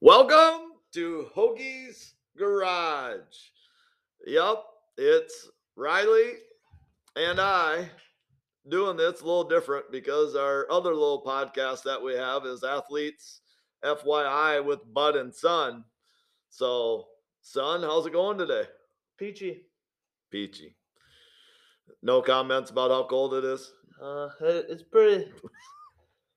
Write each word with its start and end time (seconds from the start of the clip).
Welcome 0.00 0.72
to 0.94 1.26
Hoagie's 1.34 2.14
Garage. 2.38 3.18
Yep, 4.26 4.62
it's 4.96 5.48
Riley 5.76 6.34
and 7.16 7.40
I 7.40 7.90
doing 8.68 8.96
this 8.96 9.20
a 9.20 9.24
little 9.24 9.44
different 9.48 9.90
because 9.90 10.36
our 10.36 10.66
other 10.70 10.90
little 10.94 11.22
podcast 11.26 11.82
that 11.84 12.00
we 12.00 12.14
have 12.14 12.44
is 12.46 12.62
Athletes 12.62 13.40
FYI 13.84 14.64
with 14.64 14.80
Bud 14.92 15.16
and 15.16 15.34
Son. 15.34 15.84
So, 16.48 17.06
Son, 17.40 17.82
how's 17.82 18.06
it 18.06 18.12
going 18.12 18.38
today? 18.38 18.64
Peachy. 19.18 19.62
Peachy. 20.30 20.76
No 22.02 22.22
comments 22.22 22.70
about 22.70 22.90
how 22.90 23.04
cold 23.04 23.34
it 23.34 23.44
is? 23.44 23.72
Uh, 24.00 24.28
it- 24.42 24.66
it's 24.68 24.82
pretty. 24.84 25.32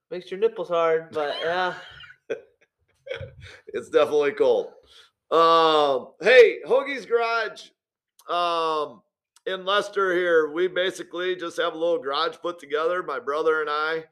makes 0.09 0.31
your 0.31 0.39
nipples 0.39 0.69
hard, 0.69 1.09
but 1.11 1.35
yeah. 1.43 1.75
it's 3.67 3.89
definitely 3.89 4.31
cold. 4.33 4.67
Um, 5.31 6.13
hey, 6.21 6.59
Hoagie's 6.67 7.05
Garage 7.05 7.69
um, 8.29 9.01
in 9.45 9.65
Lester 9.65 10.13
here. 10.13 10.51
We 10.51 10.67
basically 10.67 11.35
just 11.35 11.57
have 11.57 11.73
a 11.73 11.77
little 11.77 11.99
garage 11.99 12.37
put 12.41 12.59
together. 12.59 13.03
My 13.03 13.19
brother 13.19 13.61
and 13.61 13.69
I, 13.69 14.03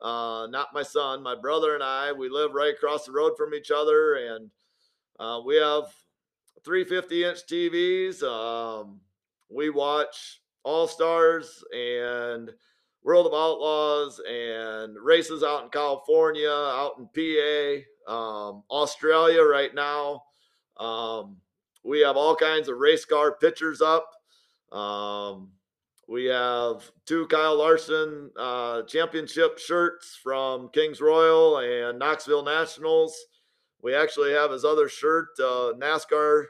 uh, 0.00 0.46
not 0.46 0.68
my 0.72 0.82
son, 0.82 1.22
my 1.22 1.34
brother 1.34 1.74
and 1.74 1.82
I, 1.82 2.12
we 2.12 2.28
live 2.28 2.52
right 2.52 2.74
across 2.74 3.04
the 3.04 3.12
road 3.12 3.32
from 3.36 3.54
each 3.54 3.70
other, 3.70 4.14
and 4.14 4.50
uh, 5.18 5.40
we 5.44 5.56
have 5.56 5.84
350 6.64 7.24
inch 7.24 7.38
TVs. 7.46 8.22
Um, 8.22 9.00
we 9.48 9.70
watch 9.70 10.40
All 10.62 10.86
Stars 10.86 11.64
and 11.74 12.50
World 13.02 13.26
of 13.26 13.32
Outlaws 13.32 14.20
and 14.28 14.96
races 15.02 15.42
out 15.42 15.64
in 15.64 15.70
California, 15.70 16.50
out 16.50 16.92
in 16.98 17.06
PA, 17.06 17.84
um, 18.10 18.64
Australia 18.70 19.42
right 19.42 19.74
now. 19.74 20.24
Um, 20.76 21.36
we 21.84 22.00
have 22.00 22.16
all 22.16 22.34
kinds 22.34 22.68
of 22.68 22.78
race 22.78 23.04
car 23.04 23.36
pictures 23.36 23.80
up. 23.80 24.10
Um, 24.76 25.50
we 26.08 26.24
have 26.24 26.90
two 27.06 27.26
Kyle 27.28 27.56
Larson 27.56 28.30
uh, 28.36 28.82
championship 28.82 29.58
shirts 29.58 30.18
from 30.20 30.68
Kings 30.70 31.00
Royal 31.00 31.58
and 31.58 31.98
Knoxville 32.00 32.44
Nationals. 32.44 33.16
We 33.80 33.94
actually 33.94 34.32
have 34.32 34.50
his 34.50 34.64
other 34.64 34.88
shirt, 34.88 35.28
uh, 35.38 35.72
NASCAR, 35.78 36.46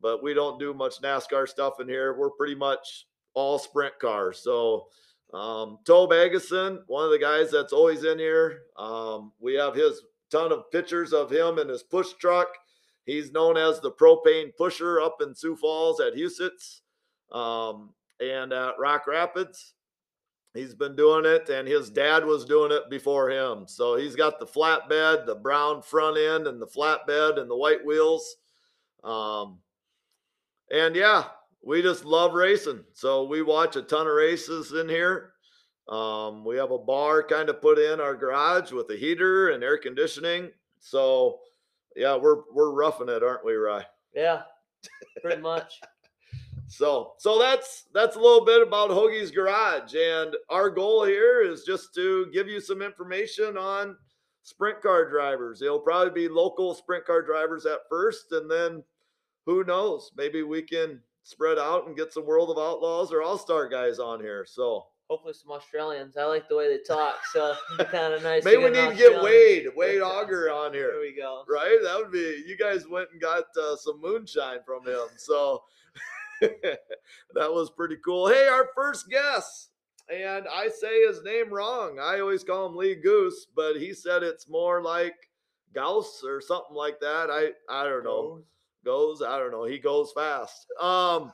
but 0.00 0.22
we 0.22 0.32
don't 0.32 0.58
do 0.58 0.72
much 0.72 1.02
NASCAR 1.02 1.46
stuff 1.46 1.80
in 1.80 1.88
here. 1.88 2.14
We're 2.18 2.30
pretty 2.30 2.54
much 2.54 3.06
all 3.34 3.58
sprint 3.58 3.98
cars. 4.00 4.40
So, 4.42 4.86
um, 5.34 5.78
Toby 5.84 6.16
Agason, 6.16 6.78
one 6.86 7.04
of 7.04 7.10
the 7.10 7.18
guys 7.18 7.50
that's 7.50 7.72
always 7.72 8.04
in 8.04 8.18
here. 8.18 8.62
Um, 8.78 9.32
we 9.38 9.54
have 9.54 9.74
his 9.74 10.00
ton 10.30 10.52
of 10.52 10.70
pictures 10.70 11.12
of 11.12 11.30
him 11.30 11.58
in 11.58 11.68
his 11.68 11.82
push 11.82 12.12
truck. 12.14 12.48
He's 13.04 13.32
known 13.32 13.56
as 13.56 13.80
the 13.80 13.92
propane 13.92 14.50
pusher 14.56 15.00
up 15.00 15.18
in 15.20 15.34
Sioux 15.34 15.56
Falls 15.56 16.00
at 16.00 16.14
Huset's 16.14 16.82
um, 17.32 17.90
and 18.20 18.52
at 18.52 18.78
Rock 18.78 19.06
Rapids. 19.06 19.74
He's 20.54 20.74
been 20.74 20.94
doing 20.94 21.24
it, 21.24 21.48
and 21.48 21.66
his 21.66 21.90
dad 21.90 22.24
was 22.24 22.44
doing 22.44 22.70
it 22.70 22.88
before 22.88 23.28
him. 23.28 23.64
So 23.66 23.96
he's 23.96 24.14
got 24.14 24.38
the 24.38 24.46
flatbed, 24.46 25.26
the 25.26 25.34
brown 25.34 25.82
front 25.82 26.16
end, 26.16 26.46
and 26.46 26.62
the 26.62 26.66
flatbed, 26.66 27.40
and 27.40 27.50
the 27.50 27.56
white 27.56 27.84
wheels. 27.84 28.36
Um, 29.02 29.58
and 30.70 30.94
yeah, 30.94 31.24
we 31.62 31.82
just 31.82 32.04
love 32.04 32.34
racing. 32.34 32.84
So 32.92 33.24
we 33.24 33.42
watch 33.42 33.74
a 33.76 33.82
ton 33.82 34.06
of 34.06 34.14
races 34.14 34.72
in 34.72 34.88
here. 34.88 35.33
Um, 35.88 36.44
we 36.44 36.56
have 36.56 36.70
a 36.70 36.78
bar 36.78 37.22
kind 37.22 37.48
of 37.48 37.60
put 37.60 37.78
in 37.78 38.00
our 38.00 38.14
garage 38.14 38.72
with 38.72 38.90
a 38.90 38.96
heater 38.96 39.50
and 39.50 39.62
air 39.62 39.76
conditioning. 39.76 40.50
So 40.80 41.40
yeah, 41.96 42.16
we're 42.16 42.42
we're 42.52 42.72
roughing 42.72 43.08
it, 43.08 43.22
aren't 43.22 43.44
we, 43.44 43.54
Rye? 43.54 43.86
Yeah, 44.14 44.42
pretty 45.22 45.42
much. 45.42 45.80
So 46.68 47.12
so 47.18 47.38
that's 47.38 47.84
that's 47.92 48.16
a 48.16 48.20
little 48.20 48.44
bit 48.44 48.66
about 48.66 48.90
Hoagie's 48.90 49.30
Garage. 49.30 49.94
And 49.94 50.34
our 50.48 50.70
goal 50.70 51.04
here 51.04 51.42
is 51.42 51.64
just 51.64 51.94
to 51.94 52.26
give 52.32 52.48
you 52.48 52.60
some 52.60 52.80
information 52.80 53.58
on 53.58 53.96
sprint 54.42 54.80
car 54.80 55.08
drivers. 55.08 55.62
It'll 55.62 55.78
probably 55.78 56.28
be 56.28 56.32
local 56.32 56.74
sprint 56.74 57.04
car 57.04 57.22
drivers 57.22 57.66
at 57.66 57.80
first, 57.90 58.32
and 58.32 58.50
then 58.50 58.82
who 59.46 59.64
knows? 59.64 60.12
Maybe 60.16 60.42
we 60.42 60.62
can 60.62 61.00
spread 61.22 61.58
out 61.58 61.86
and 61.86 61.96
get 61.96 62.12
some 62.12 62.26
World 62.26 62.50
of 62.50 62.58
Outlaws 62.58 63.12
or 63.12 63.22
All 63.22 63.38
Star 63.38 63.68
guys 63.68 63.98
on 63.98 64.20
here. 64.20 64.46
So 64.48 64.86
Hopefully, 65.10 65.34
some 65.34 65.52
Australians. 65.52 66.16
I 66.16 66.24
like 66.24 66.48
the 66.48 66.56
way 66.56 66.68
they 66.68 66.82
talk, 66.82 67.16
so 67.32 67.54
kind 67.90 68.14
of 68.14 68.22
nice. 68.22 68.42
maybe 68.42 68.64
we 68.64 68.70
need 68.70 68.90
to 68.90 68.96
get 68.96 69.22
Wade, 69.22 69.66
Wade 69.76 70.00
Auger 70.00 70.50
on 70.50 70.72
here. 70.72 70.92
There 70.92 71.00
we 71.00 71.14
go. 71.14 71.44
Right? 71.46 71.78
That 71.82 71.96
would 71.98 72.10
be 72.10 72.42
you 72.46 72.56
guys 72.56 72.88
went 72.88 73.08
and 73.12 73.20
got 73.20 73.44
uh, 73.60 73.76
some 73.76 74.00
moonshine 74.00 74.60
from 74.64 74.86
him. 74.86 75.06
So 75.18 75.62
that 76.40 76.78
was 77.34 77.70
pretty 77.70 77.96
cool. 78.04 78.28
Hey, 78.28 78.48
our 78.48 78.68
first 78.74 79.08
guest. 79.10 79.70
And 80.12 80.46
I 80.48 80.68
say 80.68 81.06
his 81.06 81.22
name 81.22 81.52
wrong. 81.52 81.98
I 81.98 82.20
always 82.20 82.44
call 82.44 82.66
him 82.66 82.76
Lee 82.76 82.94
Goose, 82.94 83.46
but 83.54 83.76
he 83.76 83.94
said 83.94 84.22
it's 84.22 84.48
more 84.48 84.82
like 84.82 85.14
Gauss 85.74 86.22
or 86.24 86.40
something 86.40 86.76
like 86.76 87.00
that. 87.00 87.30
I 87.30 87.52
I 87.68 87.84
don't 87.84 88.04
know. 88.04 88.42
Goes, 88.84 89.22
I 89.22 89.38
don't 89.38 89.50
know. 89.50 89.64
He 89.64 89.78
goes 89.78 90.12
fast. 90.12 90.66
Um 90.80 91.32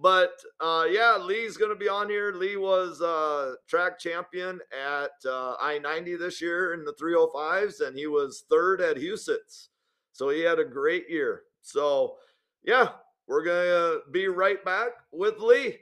but 0.00 0.32
uh 0.60 0.84
yeah, 0.90 1.16
Lee's 1.20 1.56
gonna 1.56 1.74
be 1.74 1.88
on 1.88 2.08
here. 2.08 2.32
Lee 2.32 2.56
was 2.56 3.00
uh 3.00 3.54
track 3.66 3.98
champion 3.98 4.60
at 4.72 5.10
uh 5.28 5.54
I-90 5.60 6.18
this 6.18 6.40
year 6.40 6.74
in 6.74 6.84
the 6.84 6.94
305s, 6.94 7.86
and 7.86 7.96
he 7.96 8.06
was 8.06 8.44
third 8.50 8.80
at 8.80 8.96
Huset's. 8.96 9.70
So 10.12 10.28
he 10.28 10.40
had 10.40 10.58
a 10.58 10.64
great 10.64 11.08
year. 11.08 11.42
So 11.62 12.16
yeah, 12.62 12.88
we're 13.26 13.44
gonna 13.44 14.00
be 14.12 14.28
right 14.28 14.62
back 14.64 14.90
with 15.12 15.38
Lee. 15.38 15.78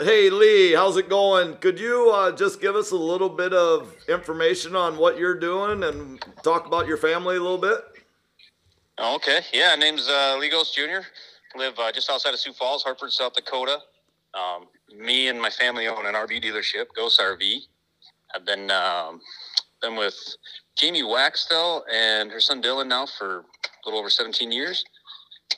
Hey 0.00 0.30
Lee, 0.30 0.72
how's 0.74 0.96
it 0.96 1.08
going? 1.08 1.56
Could 1.56 1.80
you 1.80 2.10
uh, 2.10 2.32
just 2.32 2.60
give 2.60 2.76
us 2.76 2.92
a 2.92 2.96
little 2.96 3.28
bit 3.28 3.52
of 3.52 3.94
information 4.08 4.76
on 4.76 4.96
what 4.96 5.18
you're 5.18 5.38
doing 5.38 5.82
and 5.84 6.24
talk 6.42 6.66
about 6.66 6.86
your 6.86 6.98
family 6.98 7.36
a 7.36 7.40
little 7.40 7.58
bit? 7.58 7.78
Okay, 9.00 9.40
yeah, 9.52 9.74
name's 9.76 10.08
uh, 10.08 10.36
Lee 10.38 10.50
Goos 10.50 10.72
Jr. 10.72 11.06
Live 11.56 11.78
uh, 11.78 11.90
just 11.90 12.10
outside 12.10 12.34
of 12.34 12.40
Sioux 12.40 12.52
Falls, 12.52 12.82
Hartford, 12.82 13.10
South 13.10 13.32
Dakota. 13.32 13.78
Um, 14.34 14.66
me 14.96 15.28
and 15.28 15.40
my 15.40 15.48
family 15.50 15.88
own 15.88 16.04
an 16.04 16.14
RV 16.14 16.44
dealership, 16.44 16.86
Goos 16.94 17.18
RV. 17.18 17.60
I've 18.34 18.44
been 18.44 18.70
um, 18.70 19.20
been 19.80 19.96
with 19.96 20.16
Jamie 20.76 21.02
Waxtell 21.02 21.82
and 21.92 22.30
her 22.30 22.40
son 22.40 22.62
Dylan 22.62 22.86
now 22.86 23.06
for 23.06 23.38
a 23.38 23.44
little 23.86 23.98
over 23.98 24.10
17 24.10 24.52
years. 24.52 24.84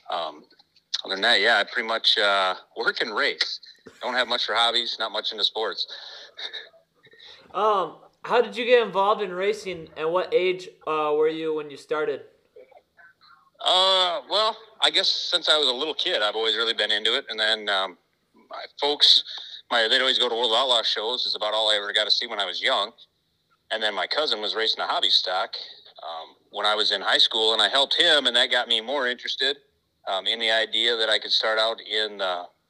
Um, 0.09 0.43
other 1.03 1.15
than 1.15 1.21
that, 1.23 1.41
yeah, 1.41 1.57
I 1.57 1.63
pretty 1.63 1.87
much 1.87 2.17
uh, 2.17 2.55
work 2.77 3.01
and 3.01 3.13
race. 3.13 3.59
Don't 4.01 4.13
have 4.13 4.29
much 4.29 4.45
for 4.45 4.55
hobbies, 4.55 4.95
not 4.97 5.11
much 5.11 5.31
into 5.31 5.43
sports. 5.43 5.87
Um, 7.53 7.97
how 8.23 8.41
did 8.41 8.55
you 8.55 8.63
get 8.63 8.81
involved 8.81 9.21
in 9.21 9.33
racing, 9.33 9.89
and 9.97 10.13
what 10.13 10.33
age 10.33 10.69
uh, 10.87 11.11
were 11.17 11.27
you 11.27 11.53
when 11.53 11.69
you 11.69 11.75
started? 11.75 12.21
Uh, 13.63 14.21
well, 14.29 14.57
I 14.81 14.89
guess 14.89 15.09
since 15.09 15.49
I 15.49 15.57
was 15.57 15.67
a 15.67 15.73
little 15.73 15.93
kid, 15.93 16.21
I've 16.21 16.35
always 16.35 16.57
really 16.57 16.73
been 16.73 16.91
into 16.91 17.15
it. 17.15 17.25
And 17.29 17.39
then 17.39 17.69
um, 17.69 17.97
my 18.49 18.63
folks, 18.79 19.23
my 19.69 19.87
they'd 19.87 20.01
always 20.01 20.19
go 20.19 20.29
to 20.29 20.35
World 20.35 20.53
Outlaw 20.55 20.81
shows. 20.83 21.25
Is 21.25 21.35
about 21.35 21.53
all 21.53 21.69
I 21.69 21.75
ever 21.75 21.93
got 21.93 22.05
to 22.05 22.11
see 22.11 22.27
when 22.27 22.39
I 22.39 22.45
was 22.45 22.61
young. 22.61 22.91
And 23.71 23.81
then 23.81 23.95
my 23.95 24.07
cousin 24.07 24.41
was 24.41 24.55
racing 24.55 24.81
a 24.81 24.87
hobby 24.87 25.09
stock 25.09 25.55
um, 26.03 26.35
when 26.49 26.65
I 26.65 26.75
was 26.75 26.91
in 26.91 27.01
high 27.01 27.19
school, 27.19 27.53
and 27.53 27.61
I 27.61 27.69
helped 27.69 27.95
him, 27.95 28.27
and 28.27 28.35
that 28.35 28.51
got 28.51 28.67
me 28.67 28.81
more 28.81 29.07
interested 29.07 29.57
um, 30.07 30.27
in 30.27 30.39
the 30.39 30.51
idea 30.51 30.97
that 30.97 31.09
I 31.09 31.19
could 31.19 31.31
start 31.31 31.57
out 31.57 31.79
in 31.79 32.17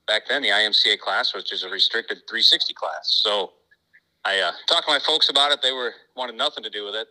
back 0.08 0.24
then 0.28 0.42
the 0.42 0.50
IMCA 0.50 1.00
class, 1.00 1.34
which 1.34 1.54
is 1.54 1.64
a 1.64 1.70
restricted 1.70 2.18
360 2.30 2.74
class. 2.74 3.22
So 3.24 3.54
I 4.26 4.40
uh, 4.40 4.52
talked 4.68 4.86
to 4.86 4.92
my 4.92 5.00
folks 5.00 5.30
about 5.30 5.52
it. 5.52 5.62
They 5.64 5.72
were 5.72 5.94
wanted 6.16 6.36
nothing 6.36 6.64
to 6.64 6.70
do 6.70 6.86
with 6.86 6.96
it 6.96 7.08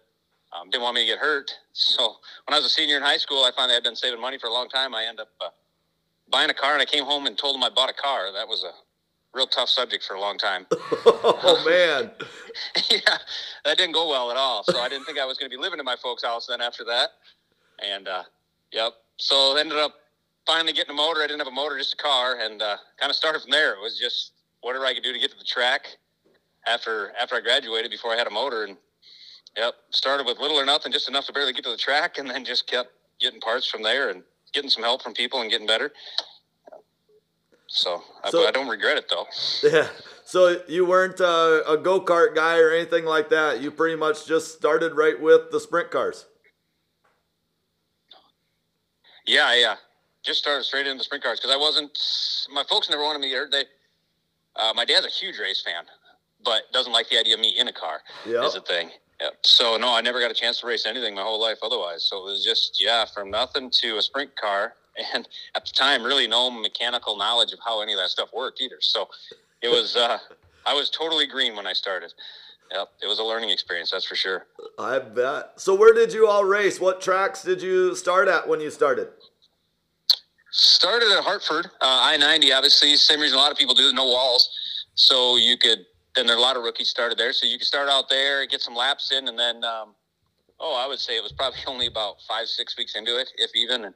um, 0.53 0.71
didn't 0.71 0.83
want 0.83 0.95
me 0.95 1.03
to 1.03 1.07
get 1.07 1.19
hurt. 1.19 1.51
So 1.73 2.17
when 2.47 2.55
I 2.55 2.57
was 2.57 2.67
a 2.67 2.71
senior 2.71 2.97
in 2.97 3.03
high 3.03 3.17
school, 3.17 3.45
I 3.45 3.51
finally 3.55 3.75
had 3.75 3.85
been 3.85 3.97
saving 3.97 4.21
money 4.21 4.39
for 4.39 4.49
a 4.49 4.53
long 4.53 4.69
time. 4.69 4.95
I 4.95 5.05
ended 5.05 5.21
up 5.21 5.29
uh, 5.41 5.49
buying 6.31 6.51
a 6.51 6.55
car, 6.55 6.73
and 6.73 6.83
I 6.83 6.85
came 6.85 7.05
home 7.05 7.27
and 7.27 7.39
told 7.39 7.55
them 7.55 7.63
I 7.63 7.71
bought 7.71 7.91
a 7.91 7.95
car. 7.95 8.33
That 8.33 8.49
was 8.49 8.65
a 8.65 8.73
real 9.33 9.47
tough 9.47 9.69
subject 9.69 10.05
for 10.05 10.15
a 10.15 10.21
long 10.21 10.39
time. 10.39 10.67
oh 10.73 11.63
man. 11.69 12.11
yeah, 12.91 13.19
that 13.65 13.79
didn't 13.79 13.93
go 13.93 14.09
well 14.09 14.31
at 14.31 14.37
all. 14.37 14.65
So 14.65 14.79
I 14.81 14.89
didn't 14.89 15.05
think 15.05 15.19
I 15.19 15.25
was 15.25 15.39
going 15.39 15.51
to 15.51 15.57
be 15.57 15.61
living 15.61 15.79
in 15.79 15.85
my 15.85 15.97
folks' 16.03 16.25
house 16.25 16.47
then 16.49 16.61
after 16.61 16.85
that. 16.85 17.11
And 17.85 18.09
uh, 18.09 18.25
yep, 18.73 18.93
so 19.17 19.57
ended 19.57 19.79
up 19.79 19.95
finally 20.47 20.73
getting 20.73 20.93
a 20.93 20.97
motor. 20.97 21.21
I 21.21 21.27
didn't 21.27 21.39
have 21.39 21.49
a 21.49 21.53
motor, 21.53 21.79
just 21.79 21.95
a 21.95 21.97
car, 21.97 22.39
and 22.41 22.61
uh, 22.61 22.77
kind 22.99 23.11
of 23.11 23.17
started 23.17 23.43
from 23.43 23.53
there. 23.53 23.75
It 23.75 23.81
was 23.81 23.99
just 23.99 24.33
whatever 24.63 24.85
I 24.85 24.95
could 24.95 25.05
do 25.05 25.13
to 25.13 25.19
get 25.19 25.31
to 25.31 25.39
the 25.39 25.45
track 25.45 25.97
after 26.67 27.13
after 27.21 27.37
I 27.37 27.41
graduated 27.41 27.91
before 27.91 28.13
I 28.13 28.17
had 28.17 28.27
a 28.27 28.31
motor 28.31 28.65
and 28.65 28.77
Yep. 29.57 29.75
Started 29.91 30.27
with 30.27 30.39
little 30.39 30.57
or 30.59 30.65
nothing, 30.65 30.93
just 30.93 31.09
enough 31.09 31.27
to 31.27 31.33
barely 31.33 31.53
get 31.53 31.65
to 31.65 31.71
the 31.71 31.77
track, 31.77 32.19
and 32.19 32.29
then 32.29 32.45
just 32.45 32.67
kept 32.67 32.91
getting 33.21 33.41
parts 33.41 33.67
from 33.69 33.83
there 33.83 34.11
and 34.11 34.23
getting 34.53 34.71
some 34.71 34.83
help 34.83 35.03
from 35.03 35.13
people 35.13 35.41
and 35.41 35.51
getting 35.51 35.67
better. 35.67 35.93
So, 37.67 38.03
So- 38.31 38.45
I, 38.45 38.49
I 38.49 38.51
don't 38.51 38.69
regret 38.69 38.97
it 38.97 39.07
though. 39.11 39.27
Yeah. 39.71 39.89
So 40.25 40.63
you 40.69 40.87
weren't 40.87 41.21
uh, 41.21 41.63
a 41.67 41.77
go 41.77 42.01
kart 42.01 42.37
guy 42.37 42.59
or 42.59 42.71
anything 42.71 43.05
like 43.05 43.31
that. 43.31 43.61
You 43.61 43.73
pretty 43.73 43.97
much 43.97 44.27
just 44.27 44.55
started 44.57 44.95
right 44.95 45.21
with 45.21 45.51
the 45.51 45.59
sprint 45.59 45.91
cars. 45.91 46.27
Yeah, 49.27 49.55
yeah. 49.55 49.75
Just 50.23 50.39
started 50.41 50.63
straight 50.65 50.87
into 50.87 50.99
the 50.99 51.05
sprint 51.05 51.25
cars 51.25 51.41
because 51.41 51.53
I 51.53 51.59
wasn't. 51.59 51.99
My 52.53 52.63
folks 52.69 52.89
never 52.91 53.03
wanted 53.03 53.21
me. 53.21 53.35
They, 53.51 53.65
uh, 54.55 54.73
my 54.75 54.85
dad's 54.85 55.07
a 55.07 55.09
huge 55.11 55.39
race 55.39 55.63
fan, 55.63 55.85
but 56.45 56.63
doesn't 56.73 56.93
like 56.93 57.09
the 57.09 57.19
idea 57.19 57.35
of 57.35 57.41
me 57.41 57.55
in 57.59 57.67
a 57.69 57.73
car. 57.73 58.01
Yeah. 58.25 58.45
Is 58.45 58.55
a 58.55 58.61
thing. 58.61 58.91
Yep. 59.21 59.35
So 59.43 59.77
no, 59.77 59.95
I 59.95 60.01
never 60.01 60.21
got 60.21 60.31
a 60.31 60.35
chance 60.35 60.61
to 60.61 60.67
race 60.67 60.87
anything 60.87 61.15
my 61.15 61.23
whole 61.23 61.41
life 61.41 61.59
otherwise. 61.63 62.05
So 62.05 62.19
it 62.19 62.25
was 62.25 62.45
just 62.45 62.83
yeah, 62.83 63.05
from 63.05 63.31
nothing 63.31 63.71
to 63.83 63.99
a 63.99 64.03
sprint 64.03 64.35
car, 64.37 64.75
and 65.15 65.29
at 65.55 65.67
the 65.67 65.73
time, 65.73 66.03
really 66.03 66.27
no 66.27 66.51
mechanical 66.51 67.17
knowledge 67.17 67.53
of 67.53 67.59
how 67.65 67.83
any 67.83 67.93
of 67.93 67.99
that 67.99 68.11
stuff 68.11 68.31
worked 68.35 68.61
either. 68.61 68.79
So 68.81 69.09
it 69.63 69.69
was. 69.69 69.97
Uh, 69.97 70.19
I 70.67 70.75
was 70.75 70.91
totally 70.91 71.27
green 71.27 71.57
when 71.57 71.67
I 71.67 71.73
started. 71.73 72.13
Yep, 72.71 72.89
it 73.03 73.07
was 73.07 73.19
a 73.19 73.25
learning 73.25 73.51
experience, 73.51 73.91
that's 73.91 74.05
for 74.05 74.15
sure. 74.15 74.47
I 74.79 74.99
bet. 74.99 75.53
So 75.57 75.75
where 75.75 75.93
did 75.93 76.13
you 76.13 76.29
all 76.29 76.45
race? 76.45 76.79
What 76.79 77.01
tracks 77.01 77.43
did 77.43 77.61
you 77.61 77.97
start 77.97 78.29
at 78.29 78.47
when 78.47 78.61
you 78.61 78.71
started? 78.71 79.09
Started 80.53 81.11
at 81.17 81.25
Hartford, 81.25 81.67
uh, 81.67 81.69
I 81.81 82.17
ninety. 82.17 82.53
Obviously, 82.53 82.95
same 82.97 83.21
reason 83.21 83.39
a 83.39 83.41
lot 83.41 83.51
of 83.51 83.59
people 83.59 83.75
do. 83.75 83.93
No 83.93 84.05
walls, 84.05 84.51
so 84.95 85.37
you 85.37 85.57
could. 85.57 85.87
Then 86.17 86.27
there 86.27 86.35
are 86.37 86.39
a 86.39 86.43
lot 86.43 86.57
of 86.57 86.63
rookies 86.63 86.89
started 86.89 87.17
there, 87.19 87.33
so 87.33 87.47
you 87.47 87.57
could 87.59 87.67
start 87.67 87.89
out 87.89 88.09
there, 88.09 88.47
get 88.47 88.61
some 88.61 88.75
laps 88.75 89.13
in, 89.13 89.29
and 89.29 89.39
then. 89.39 89.65
Um, 89.65 89.95
oh, 90.61 90.77
I 90.83 90.87
would 90.87 90.99
say 90.99 91.17
it 91.17 91.23
was 91.23 91.33
probably 91.33 91.61
only 91.67 91.87
about 91.87 92.17
five, 92.29 92.47
six 92.47 92.77
weeks 92.77 92.95
into 92.95 93.19
it, 93.19 93.31
if 93.37 93.51
even. 93.57 93.87
And 93.87 93.95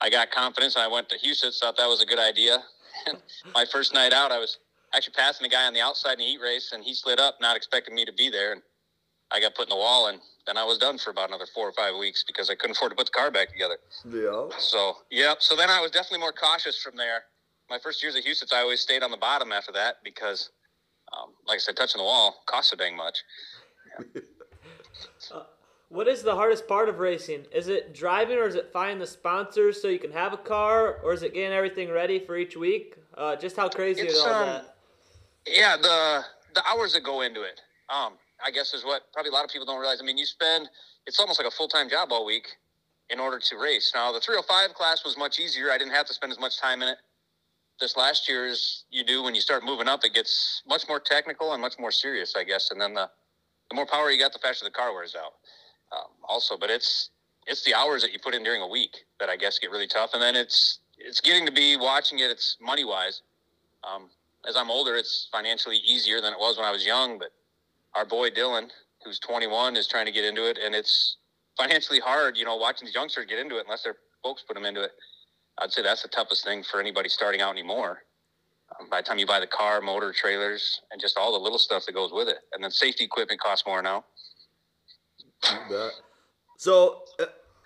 I 0.00 0.10
got 0.10 0.30
confidence, 0.30 0.74
and 0.74 0.82
I 0.82 0.88
went 0.88 1.08
to 1.10 1.18
Huset's. 1.18 1.60
Thought 1.60 1.76
that 1.78 1.86
was 1.86 2.02
a 2.02 2.06
good 2.06 2.18
idea. 2.18 2.58
And 3.06 3.16
my 3.54 3.64
first 3.64 3.94
night 3.94 4.12
out, 4.12 4.30
I 4.30 4.38
was 4.38 4.58
actually 4.94 5.14
passing 5.14 5.46
a 5.46 5.48
guy 5.48 5.64
on 5.66 5.72
the 5.72 5.80
outside 5.80 6.12
in 6.12 6.18
the 6.18 6.24
heat 6.26 6.40
race, 6.42 6.72
and 6.72 6.84
he 6.84 6.94
slid 6.94 7.18
up, 7.18 7.38
not 7.40 7.56
expecting 7.56 7.94
me 7.94 8.04
to 8.04 8.12
be 8.12 8.28
there, 8.28 8.52
and 8.52 8.62
I 9.32 9.40
got 9.40 9.54
put 9.54 9.64
in 9.64 9.70
the 9.70 9.76
wall, 9.76 10.08
and 10.08 10.20
then 10.46 10.58
I 10.58 10.64
was 10.64 10.78
done 10.78 10.98
for 10.98 11.10
about 11.10 11.30
another 11.30 11.46
four 11.54 11.66
or 11.66 11.72
five 11.72 11.96
weeks 11.98 12.22
because 12.22 12.50
I 12.50 12.54
couldn't 12.54 12.76
afford 12.76 12.92
to 12.92 12.96
put 12.96 13.06
the 13.06 13.12
car 13.12 13.30
back 13.30 13.50
together. 13.50 13.78
Yeah. 14.08 14.48
So, 14.58 14.98
yep. 15.10 15.38
So 15.40 15.56
then 15.56 15.70
I 15.70 15.80
was 15.80 15.90
definitely 15.90 16.20
more 16.20 16.32
cautious 16.32 16.80
from 16.80 16.96
there. 16.96 17.22
My 17.70 17.78
first 17.78 18.02
years 18.02 18.14
at 18.14 18.24
Huset's, 18.24 18.52
I 18.52 18.58
always 18.58 18.80
stayed 18.80 19.02
on 19.02 19.10
the 19.10 19.16
bottom 19.16 19.52
after 19.52 19.72
that 19.72 19.96
because, 20.04 20.50
um, 21.16 21.30
like 21.46 21.56
I 21.56 21.58
said, 21.58 21.76
touching 21.76 21.98
the 21.98 22.04
wall 22.04 22.42
costs 22.46 22.70
so 22.70 22.76
dang 22.76 22.96
much. 22.96 23.18
What 25.92 26.08
is 26.08 26.22
the 26.22 26.34
hardest 26.34 26.66
part 26.66 26.88
of 26.88 27.00
racing? 27.00 27.44
Is 27.52 27.68
it 27.68 27.92
driving 27.92 28.38
or 28.38 28.46
is 28.46 28.54
it 28.54 28.70
finding 28.72 28.98
the 28.98 29.06
sponsors 29.06 29.82
so 29.82 29.88
you 29.88 29.98
can 29.98 30.10
have 30.10 30.32
a 30.32 30.38
car 30.38 30.96
or 31.04 31.12
is 31.12 31.22
it 31.22 31.34
getting 31.34 31.52
everything 31.52 31.90
ready 31.90 32.18
for 32.18 32.38
each 32.38 32.56
week? 32.56 32.96
Uh, 33.14 33.36
just 33.36 33.56
how 33.56 33.68
crazy 33.68 34.00
It's, 34.00 34.14
is 34.14 34.20
all 34.20 34.32
um, 34.32 34.46
that? 34.46 34.76
Yeah, 35.46 35.76
the 35.76 36.22
the 36.54 36.62
hours 36.66 36.94
that 36.94 37.02
go 37.04 37.20
into 37.20 37.42
it, 37.42 37.60
um, 37.90 38.14
I 38.42 38.50
guess 38.50 38.72
is 38.72 38.86
what 38.86 39.02
probably 39.12 39.28
a 39.28 39.34
lot 39.34 39.44
of 39.44 39.50
people 39.50 39.66
don't 39.66 39.78
realize. 39.78 39.98
I 40.00 40.06
mean, 40.06 40.16
you 40.16 40.24
spend 40.24 40.70
it's 41.06 41.20
almost 41.20 41.38
like 41.38 41.46
a 41.46 41.50
full 41.50 41.68
time 41.68 41.90
job 41.90 42.08
all 42.10 42.24
week 42.24 42.48
in 43.10 43.20
order 43.20 43.38
to 43.38 43.56
race. 43.58 43.92
Now, 43.94 44.12
the 44.12 44.20
305 44.20 44.74
class 44.74 45.04
was 45.04 45.18
much 45.18 45.38
easier. 45.38 45.70
I 45.70 45.76
didn't 45.76 45.92
have 45.92 46.06
to 46.06 46.14
spend 46.14 46.32
as 46.32 46.40
much 46.40 46.58
time 46.58 46.80
in 46.80 46.88
it. 46.88 46.96
This 47.82 47.96
last 47.96 48.28
year's 48.28 48.84
you 48.92 49.02
do 49.02 49.24
when 49.24 49.34
you 49.34 49.40
start 49.40 49.64
moving 49.64 49.88
up, 49.88 50.04
it 50.04 50.14
gets 50.14 50.62
much 50.68 50.86
more 50.88 51.00
technical 51.00 51.52
and 51.52 51.60
much 51.60 51.80
more 51.80 51.90
serious, 51.90 52.34
I 52.36 52.44
guess. 52.44 52.70
And 52.70 52.80
then 52.80 52.94
the 52.94 53.10
the 53.70 53.74
more 53.74 53.86
power 53.86 54.08
you 54.08 54.20
got, 54.20 54.32
the 54.32 54.38
faster 54.38 54.64
the 54.64 54.70
car 54.70 54.94
wears 54.94 55.16
out. 55.16 55.32
Um, 55.90 56.12
also, 56.22 56.56
but 56.56 56.70
it's 56.70 57.10
it's 57.48 57.64
the 57.64 57.74
hours 57.74 58.02
that 58.02 58.12
you 58.12 58.20
put 58.20 58.36
in 58.36 58.44
during 58.44 58.62
a 58.62 58.68
week 58.68 58.98
that 59.18 59.28
I 59.28 59.36
guess 59.36 59.58
get 59.58 59.72
really 59.72 59.88
tough. 59.88 60.10
And 60.14 60.22
then 60.22 60.36
it's 60.36 60.78
it's 60.96 61.20
getting 61.20 61.44
to 61.44 61.50
be 61.50 61.76
watching 61.76 62.20
it. 62.20 62.30
It's 62.30 62.56
money 62.60 62.84
wise. 62.84 63.22
Um, 63.82 64.10
as 64.48 64.56
I'm 64.56 64.70
older, 64.70 64.94
it's 64.94 65.28
financially 65.32 65.78
easier 65.78 66.20
than 66.20 66.32
it 66.32 66.38
was 66.38 66.56
when 66.58 66.66
I 66.66 66.70
was 66.70 66.86
young. 66.86 67.18
But 67.18 67.32
our 67.96 68.04
boy 68.04 68.30
Dylan, 68.30 68.70
who's 69.04 69.18
21, 69.18 69.76
is 69.76 69.88
trying 69.88 70.06
to 70.06 70.12
get 70.12 70.24
into 70.24 70.48
it, 70.48 70.56
and 70.64 70.72
it's 70.72 71.16
financially 71.58 71.98
hard. 71.98 72.36
You 72.36 72.44
know, 72.44 72.54
watching 72.54 72.86
these 72.86 72.94
youngsters 72.94 73.26
get 73.26 73.40
into 73.40 73.58
it 73.58 73.64
unless 73.64 73.82
their 73.82 73.96
folks 74.22 74.44
put 74.46 74.54
them 74.54 74.66
into 74.66 74.84
it. 74.84 74.92
I'd 75.58 75.72
say 75.72 75.82
that's 75.82 76.02
the 76.02 76.08
toughest 76.08 76.44
thing 76.44 76.62
for 76.62 76.80
anybody 76.80 77.08
starting 77.08 77.40
out 77.40 77.52
anymore. 77.52 78.02
Um, 78.80 78.88
by 78.88 79.00
the 79.00 79.06
time 79.06 79.18
you 79.18 79.26
buy 79.26 79.40
the 79.40 79.46
car, 79.46 79.80
motor, 79.80 80.12
trailers, 80.12 80.80
and 80.90 81.00
just 81.00 81.18
all 81.18 81.32
the 81.32 81.38
little 81.38 81.58
stuff 81.58 81.84
that 81.86 81.92
goes 81.92 82.12
with 82.12 82.28
it, 82.28 82.38
and 82.52 82.64
then 82.64 82.70
safety 82.70 83.04
equipment 83.04 83.40
costs 83.40 83.66
more 83.66 83.82
now. 83.82 84.04
So 86.56 87.02
uh, 87.18 87.24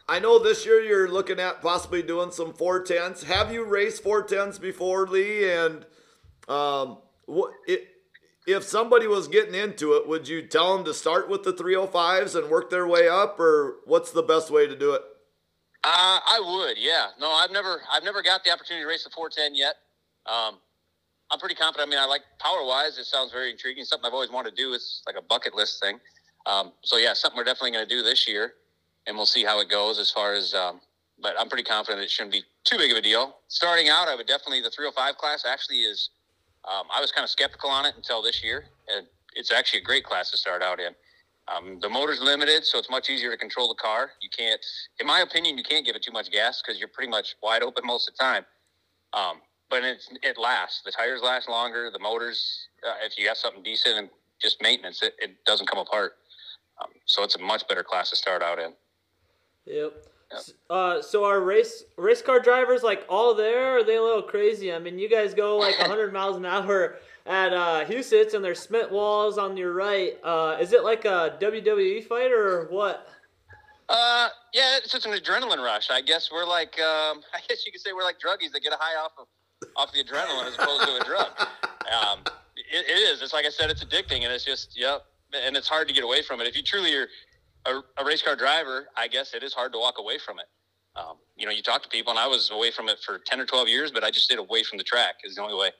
I 0.08 0.18
know 0.18 0.38
this 0.38 0.64
year 0.64 0.80
you're 0.80 1.08
looking 1.08 1.38
at 1.38 1.62
possibly 1.62 2.02
doing 2.02 2.30
some 2.30 2.52
410s. 2.52 3.24
Have 3.24 3.52
you 3.52 3.64
raced 3.64 4.02
410s 4.02 4.60
before, 4.60 5.06
Lee? 5.06 5.52
And 5.52 5.84
um, 6.48 6.98
what 7.26 7.52
it, 7.66 7.88
if 8.46 8.62
somebody 8.62 9.06
was 9.06 9.28
getting 9.28 9.54
into 9.54 9.94
it, 9.94 10.08
would 10.08 10.28
you 10.28 10.46
tell 10.46 10.76
them 10.76 10.84
to 10.86 10.94
start 10.94 11.28
with 11.28 11.42
the 11.42 11.52
305s 11.52 12.36
and 12.36 12.48
work 12.48 12.70
their 12.70 12.86
way 12.86 13.08
up, 13.08 13.38
or 13.40 13.76
what's 13.84 14.12
the 14.12 14.22
best 14.22 14.50
way 14.50 14.66
to 14.66 14.76
do 14.76 14.92
it? 14.94 15.02
Uh, 15.86 16.18
I 16.18 16.40
would, 16.44 16.76
yeah. 16.78 17.10
No, 17.20 17.30
I've 17.30 17.52
never, 17.52 17.80
I've 17.92 18.02
never 18.02 18.20
got 18.20 18.42
the 18.42 18.50
opportunity 18.50 18.82
to 18.82 18.88
race 18.88 19.04
the 19.04 19.10
410 19.10 19.54
yet. 19.54 19.76
Um, 20.26 20.58
I'm 21.30 21.38
pretty 21.38 21.54
confident. 21.54 21.86
I 21.86 21.90
mean, 21.90 22.00
I 22.00 22.06
like 22.06 22.22
power 22.40 22.66
wise. 22.66 22.98
It 22.98 23.04
sounds 23.04 23.30
very 23.30 23.52
intriguing. 23.52 23.84
Something 23.84 24.04
I've 24.04 24.12
always 24.12 24.32
wanted 24.32 24.56
to 24.56 24.56
do. 24.56 24.74
It's 24.74 25.02
like 25.06 25.14
a 25.16 25.22
bucket 25.22 25.54
list 25.54 25.80
thing. 25.80 26.00
Um, 26.44 26.72
so 26.82 26.96
yeah, 26.96 27.12
something 27.12 27.38
we're 27.38 27.44
definitely 27.44 27.70
going 27.70 27.88
to 27.88 27.94
do 27.94 28.02
this 28.02 28.26
year, 28.26 28.54
and 29.06 29.16
we'll 29.16 29.26
see 29.26 29.44
how 29.44 29.60
it 29.60 29.68
goes 29.68 30.00
as 30.00 30.10
far 30.10 30.34
as. 30.34 30.54
Um, 30.54 30.80
but 31.22 31.34
I'm 31.38 31.48
pretty 31.48 31.62
confident 31.62 32.02
it 32.02 32.10
shouldn't 32.10 32.32
be 32.32 32.42
too 32.64 32.78
big 32.78 32.90
of 32.90 32.96
a 32.96 33.00
deal. 33.00 33.36
Starting 33.46 33.88
out, 33.88 34.08
I 34.08 34.16
would 34.16 34.26
definitely 34.26 34.62
the 34.62 34.70
305 34.70 35.16
class 35.18 35.44
actually 35.46 35.78
is. 35.78 36.10
Um, 36.64 36.86
I 36.92 37.00
was 37.00 37.12
kind 37.12 37.22
of 37.22 37.30
skeptical 37.30 37.70
on 37.70 37.86
it 37.86 37.94
until 37.96 38.22
this 38.22 38.42
year, 38.42 38.64
and 38.92 39.06
it's 39.36 39.52
actually 39.52 39.80
a 39.80 39.84
great 39.84 40.02
class 40.02 40.32
to 40.32 40.36
start 40.36 40.62
out 40.62 40.80
in. 40.80 40.94
Um, 41.48 41.78
the 41.80 41.88
motor's 41.88 42.20
limited, 42.20 42.64
so 42.64 42.78
it's 42.78 42.90
much 42.90 43.08
easier 43.08 43.30
to 43.30 43.36
control 43.36 43.68
the 43.68 43.80
car. 43.80 44.10
You 44.20 44.28
can't, 44.36 44.60
in 45.00 45.06
my 45.06 45.20
opinion, 45.20 45.56
you 45.56 45.62
can't 45.62 45.86
give 45.86 45.94
it 45.94 46.02
too 46.02 46.12
much 46.12 46.30
gas 46.30 46.60
because 46.60 46.80
you're 46.80 46.88
pretty 46.88 47.10
much 47.10 47.36
wide 47.42 47.62
open 47.62 47.86
most 47.86 48.08
of 48.08 48.16
the 48.16 48.22
time. 48.22 48.44
Um, 49.12 49.40
but 49.70 49.84
it's, 49.84 50.08
it 50.22 50.38
lasts. 50.38 50.82
The 50.84 50.90
tires 50.90 51.22
last 51.22 51.48
longer. 51.48 51.90
The 51.92 51.98
motors, 52.00 52.68
uh, 52.86 52.94
if 53.04 53.16
you 53.18 53.28
have 53.28 53.36
something 53.36 53.62
decent 53.62 53.96
and 53.96 54.08
just 54.40 54.60
maintenance, 54.60 55.02
it, 55.02 55.14
it 55.18 55.44
doesn't 55.44 55.66
come 55.66 55.78
apart. 55.78 56.16
Um, 56.82 56.90
so 57.04 57.22
it's 57.22 57.36
a 57.36 57.40
much 57.40 57.66
better 57.68 57.82
class 57.82 58.10
to 58.10 58.16
start 58.16 58.42
out 58.42 58.58
in. 58.58 58.72
Yep. 59.66 59.92
Yep. 60.32 60.42
Uh, 60.68 61.02
so 61.02 61.24
are 61.24 61.40
race 61.40 61.84
race 61.96 62.20
car 62.20 62.40
drivers 62.40 62.82
like 62.82 63.04
all 63.08 63.34
there? 63.34 63.74
Or 63.74 63.78
are 63.78 63.84
they 63.84 63.96
a 63.96 64.02
little 64.02 64.22
crazy? 64.22 64.72
I 64.72 64.78
mean, 64.80 64.98
you 64.98 65.08
guys 65.08 65.34
go 65.34 65.56
like 65.56 65.78
100 65.78 66.12
miles 66.12 66.36
an 66.36 66.44
hour 66.44 66.96
at 67.26 67.52
uh, 67.52 67.84
Huset's, 67.84 68.34
and 68.34 68.44
there's 68.44 68.60
cement 68.60 68.90
walls 68.92 69.38
on 69.38 69.56
your 69.56 69.72
right. 69.72 70.16
Uh, 70.22 70.56
is 70.60 70.72
it 70.72 70.84
like 70.84 71.04
a 71.04 71.36
WWE 71.40 72.04
fight 72.06 72.30
or 72.30 72.68
what? 72.70 73.08
Uh, 73.88 74.28
yeah, 74.52 74.76
it's 74.78 74.92
just 74.92 75.06
an 75.06 75.12
adrenaline 75.12 75.62
rush. 75.62 75.90
I 75.90 76.00
guess 76.00 76.30
we're 76.32 76.46
like, 76.46 76.78
um, 76.80 77.20
I 77.34 77.40
guess 77.48 77.64
you 77.66 77.72
could 77.72 77.80
say 77.80 77.92
we're 77.92 78.04
like 78.04 78.18
druggies 78.18 78.52
that 78.52 78.62
get 78.62 78.72
a 78.72 78.78
high 78.78 79.02
off 79.02 79.12
of 79.18 79.26
off 79.76 79.92
the 79.92 80.02
adrenaline 80.04 80.46
as 80.46 80.54
opposed 80.54 80.86
to 80.86 80.96
a 81.00 81.04
drug. 81.04 81.30
Um, 81.86 82.24
it, 82.56 82.84
it 82.84 82.98
is. 82.98 83.22
It's 83.22 83.32
like 83.32 83.46
I 83.46 83.48
said, 83.48 83.70
it's 83.70 83.84
addicting, 83.84 84.24
and 84.24 84.32
it's 84.32 84.44
just 84.44 84.76
yep, 84.76 85.04
and 85.32 85.56
it's 85.56 85.68
hard 85.68 85.86
to 85.86 85.94
get 85.94 86.02
away 86.02 86.20
from 86.20 86.40
it. 86.40 86.48
If 86.48 86.56
you 86.56 86.64
truly 86.64 86.92
are 86.96 87.06
a, 87.64 87.80
a 87.98 88.04
race 88.04 88.22
car 88.22 88.34
driver, 88.34 88.88
I 88.96 89.06
guess 89.06 89.34
it 89.34 89.44
is 89.44 89.54
hard 89.54 89.72
to 89.74 89.78
walk 89.78 89.94
away 90.00 90.18
from 90.18 90.40
it. 90.40 90.46
Um, 90.96 91.18
you 91.36 91.46
know, 91.46 91.52
you 91.52 91.62
talk 91.62 91.84
to 91.84 91.88
people, 91.88 92.10
and 92.10 92.18
I 92.18 92.26
was 92.26 92.50
away 92.50 92.72
from 92.72 92.88
it 92.88 92.98
for 93.06 93.20
ten 93.20 93.38
or 93.38 93.46
twelve 93.46 93.68
years, 93.68 93.92
but 93.92 94.02
I 94.02 94.10
just 94.10 94.24
stayed 94.24 94.40
away 94.40 94.64
from 94.64 94.78
the 94.78 94.84
track 94.84 95.14
is 95.22 95.36
the 95.36 95.42
only 95.42 95.56
way. 95.56 95.70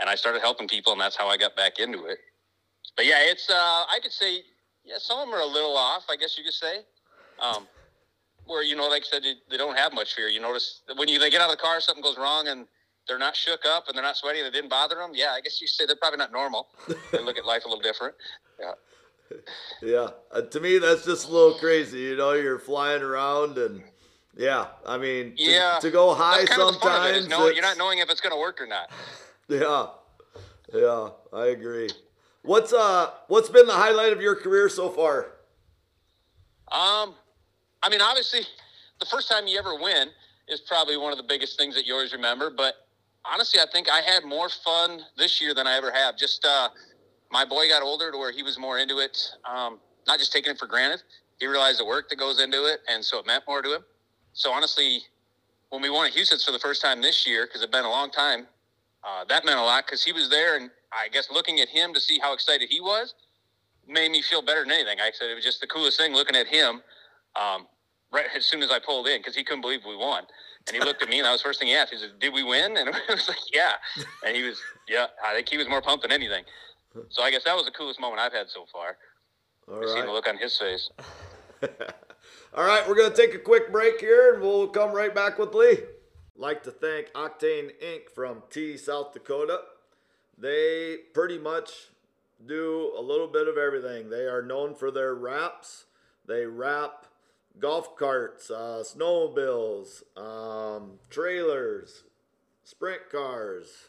And 0.00 0.08
I 0.08 0.14
started 0.14 0.40
helping 0.42 0.68
people, 0.68 0.92
and 0.92 1.00
that's 1.00 1.16
how 1.16 1.28
I 1.28 1.36
got 1.36 1.56
back 1.56 1.78
into 1.78 2.06
it. 2.06 2.18
But 2.96 3.06
yeah, 3.06 3.18
it's 3.20 3.48
uh, 3.50 3.54
I 3.54 3.98
could 4.02 4.12
say 4.12 4.42
yeah, 4.84 4.96
some 4.98 5.18
of 5.18 5.26
them 5.26 5.34
are 5.34 5.42
a 5.42 5.46
little 5.46 5.76
off. 5.76 6.04
I 6.10 6.16
guess 6.16 6.36
you 6.38 6.44
could 6.44 6.52
say. 6.54 6.80
Um, 7.40 7.66
where 8.46 8.62
you 8.62 8.74
know, 8.76 8.88
like 8.88 9.02
I 9.02 9.06
said, 9.16 9.22
they, 9.22 9.34
they 9.50 9.56
don't 9.56 9.76
have 9.76 9.92
much 9.92 10.14
fear. 10.14 10.28
You 10.28 10.40
notice 10.40 10.82
when 10.96 11.08
you 11.08 11.18
they 11.18 11.30
get 11.30 11.40
out 11.40 11.50
of 11.50 11.56
the 11.56 11.62
car, 11.62 11.80
something 11.80 12.02
goes 12.02 12.16
wrong, 12.16 12.48
and 12.48 12.66
they're 13.06 13.18
not 13.18 13.36
shook 13.36 13.60
up 13.66 13.88
and 13.88 13.96
they're 13.96 14.02
not 14.04 14.16
sweaty, 14.16 14.38
and 14.38 14.48
it 14.48 14.52
didn't 14.52 14.70
bother 14.70 14.96
them. 14.96 15.10
Yeah, 15.14 15.32
I 15.32 15.40
guess 15.40 15.60
you 15.60 15.66
could 15.66 15.72
say 15.74 15.86
they're 15.86 15.96
probably 15.96 16.18
not 16.18 16.32
normal. 16.32 16.68
they 17.12 17.22
look 17.22 17.38
at 17.38 17.44
life 17.44 17.64
a 17.64 17.68
little 17.68 17.82
different. 17.82 18.14
Yeah. 18.60 18.72
Yeah, 19.82 20.08
uh, 20.32 20.40
to 20.40 20.58
me 20.58 20.78
that's 20.78 21.04
just 21.04 21.28
a 21.28 21.30
little 21.30 21.52
crazy. 21.58 21.98
You 21.98 22.16
know, 22.16 22.32
you're 22.32 22.58
flying 22.58 23.02
around 23.02 23.58
and 23.58 23.82
yeah, 24.34 24.68
I 24.86 24.96
mean, 24.96 25.36
to, 25.36 25.42
Yeah. 25.42 25.78
to 25.82 25.90
go 25.90 26.14
high 26.14 26.38
That's 26.38 26.50
kind 26.50 26.62
of 26.62 26.72
the 26.74 26.80
fun 26.80 27.10
of 27.10 27.14
it, 27.14 27.20
sometimes. 27.22 27.28
know, 27.28 27.48
you're 27.48 27.60
not 27.60 27.76
knowing 27.76 27.98
if 27.98 28.08
it's 28.08 28.22
going 28.22 28.34
to 28.34 28.40
work 28.40 28.58
or 28.58 28.66
not. 28.66 28.90
Yeah, 29.48 29.86
yeah, 30.74 31.08
I 31.32 31.46
agree. 31.46 31.88
What's 32.42 32.72
uh, 32.72 33.10
what's 33.28 33.48
been 33.48 33.66
the 33.66 33.72
highlight 33.72 34.12
of 34.12 34.20
your 34.20 34.36
career 34.36 34.68
so 34.68 34.90
far? 34.90 35.32
Um, 36.70 37.14
I 37.82 37.88
mean, 37.90 38.02
obviously, 38.02 38.40
the 39.00 39.06
first 39.06 39.30
time 39.30 39.46
you 39.46 39.58
ever 39.58 39.74
win 39.74 40.08
is 40.48 40.60
probably 40.60 40.96
one 40.96 41.12
of 41.12 41.18
the 41.18 41.24
biggest 41.24 41.58
things 41.58 41.74
that 41.74 41.86
you 41.86 41.94
always 41.94 42.12
remember. 42.12 42.50
But 42.50 42.74
honestly, 43.24 43.60
I 43.60 43.66
think 43.72 43.88
I 43.90 44.00
had 44.00 44.24
more 44.24 44.48
fun 44.48 45.00
this 45.16 45.40
year 45.40 45.54
than 45.54 45.66
I 45.66 45.76
ever 45.76 45.90
have. 45.90 46.16
Just 46.16 46.44
uh, 46.44 46.68
my 47.30 47.44
boy 47.44 47.68
got 47.68 47.82
older 47.82 48.10
to 48.10 48.18
where 48.18 48.32
he 48.32 48.42
was 48.42 48.58
more 48.58 48.78
into 48.78 48.98
it, 48.98 49.18
um, 49.50 49.78
not 50.06 50.18
just 50.18 50.32
taking 50.32 50.52
it 50.52 50.58
for 50.58 50.66
granted. 50.66 51.02
He 51.40 51.46
realized 51.46 51.80
the 51.80 51.86
work 51.86 52.08
that 52.10 52.16
goes 52.16 52.40
into 52.40 52.66
it, 52.66 52.80
and 52.88 53.04
so 53.04 53.18
it 53.18 53.26
meant 53.26 53.44
more 53.48 53.62
to 53.62 53.74
him. 53.76 53.84
So 54.32 54.52
honestly, 54.52 55.00
when 55.70 55.80
we 55.80 55.90
won 55.90 56.06
at 56.06 56.12
Huset's 56.12 56.44
for 56.44 56.52
the 56.52 56.58
first 56.58 56.82
time 56.82 57.00
this 57.00 57.26
year, 57.26 57.46
because 57.46 57.62
it's 57.62 57.70
been 57.70 57.84
a 57.84 57.90
long 57.90 58.10
time, 58.10 58.46
uh, 59.08 59.24
that 59.28 59.44
meant 59.44 59.58
a 59.58 59.62
lot 59.62 59.86
because 59.86 60.04
he 60.04 60.12
was 60.12 60.28
there, 60.28 60.56
and 60.56 60.70
I 60.92 61.08
guess 61.08 61.28
looking 61.30 61.60
at 61.60 61.68
him 61.68 61.94
to 61.94 62.00
see 62.00 62.18
how 62.18 62.34
excited 62.34 62.68
he 62.68 62.80
was 62.80 63.14
made 63.86 64.10
me 64.10 64.20
feel 64.20 64.42
better 64.42 64.62
than 64.62 64.72
anything. 64.72 65.00
I 65.00 65.10
said 65.14 65.30
it 65.30 65.34
was 65.34 65.44
just 65.44 65.60
the 65.60 65.66
coolest 65.66 65.96
thing 65.98 66.12
looking 66.12 66.36
at 66.36 66.46
him. 66.46 66.82
Um, 67.36 67.66
right 68.12 68.26
as 68.36 68.44
soon 68.44 68.62
as 68.62 68.70
I 68.70 68.78
pulled 68.78 69.06
in 69.06 69.20
because 69.20 69.34
he 69.34 69.44
couldn't 69.44 69.60
believe 69.60 69.80
we 69.86 69.96
won. 69.96 70.24
And 70.66 70.76
he 70.76 70.82
looked 70.82 71.02
at 71.02 71.08
me, 71.08 71.18
and 71.18 71.24
that 71.24 71.32
was 71.32 71.40
the 71.40 71.48
first 71.48 71.60
thing 71.60 71.68
he 71.68 71.74
asked. 71.74 71.92
He 71.92 71.98
said, 71.98 72.18
"Did 72.20 72.34
we 72.34 72.42
win?" 72.42 72.76
And 72.76 72.90
I 72.94 73.00
was 73.08 73.28
like, 73.28 73.38
"Yeah." 73.52 73.72
And 74.26 74.36
he 74.36 74.42
was, 74.42 74.60
"Yeah." 74.86 75.06
I 75.24 75.34
think 75.34 75.48
he 75.48 75.56
was 75.56 75.68
more 75.68 75.80
pumped 75.80 76.02
than 76.02 76.12
anything. 76.12 76.44
So 77.08 77.22
I 77.22 77.30
guess 77.30 77.44
that 77.44 77.56
was 77.56 77.64
the 77.64 77.70
coolest 77.70 78.00
moment 78.00 78.20
I've 78.20 78.32
had 78.32 78.48
so 78.48 78.66
far. 78.70 78.96
All 79.70 79.86
Seeing 79.86 80.06
the 80.06 80.12
look 80.12 80.28
on 80.28 80.36
his 80.36 80.56
face. 80.58 80.90
All 82.54 82.64
right, 82.64 82.86
we're 82.88 82.94
going 82.94 83.10
to 83.10 83.16
take 83.16 83.34
a 83.34 83.38
quick 83.38 83.70
break 83.70 84.00
here 84.00 84.32
and 84.32 84.42
we'll 84.42 84.68
come 84.68 84.92
right 84.92 85.14
back 85.14 85.38
with 85.38 85.54
Lee. 85.54 85.78
Like 86.40 86.62
to 86.62 86.70
thank 86.70 87.12
Octane 87.14 87.72
Inc. 87.82 88.10
from 88.14 88.44
Tea, 88.48 88.76
South 88.76 89.12
Dakota. 89.12 89.62
They 90.38 90.98
pretty 91.12 91.36
much 91.36 91.88
do 92.46 92.92
a 92.96 93.02
little 93.02 93.26
bit 93.26 93.48
of 93.48 93.58
everything. 93.58 94.08
They 94.08 94.26
are 94.26 94.40
known 94.40 94.76
for 94.76 94.92
their 94.92 95.16
wraps. 95.16 95.86
They 96.28 96.46
wrap 96.46 97.06
golf 97.58 97.96
carts, 97.96 98.52
uh, 98.52 98.84
snowmobiles, 98.84 100.04
um, 100.16 101.00
trailers, 101.10 102.04
sprint 102.62 103.10
cars, 103.10 103.88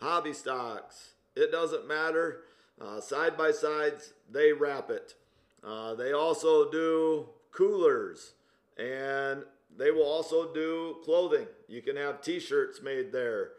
hobby 0.00 0.32
stocks. 0.32 1.12
It 1.36 1.52
doesn't 1.52 1.86
matter. 1.86 2.40
Uh, 2.80 3.00
side 3.00 3.36
by 3.36 3.52
sides, 3.52 4.12
they 4.28 4.52
wrap 4.52 4.90
it. 4.90 5.14
Uh, 5.62 5.94
they 5.94 6.12
also 6.12 6.68
do 6.68 7.28
coolers 7.52 8.32
and 8.76 9.44
they 9.76 9.90
will 9.90 10.06
also 10.06 10.52
do 10.52 10.96
clothing. 11.04 11.46
You 11.68 11.82
can 11.82 11.96
have 11.96 12.20
t 12.20 12.40
shirts 12.40 12.82
made 12.82 13.12
there. 13.12 13.50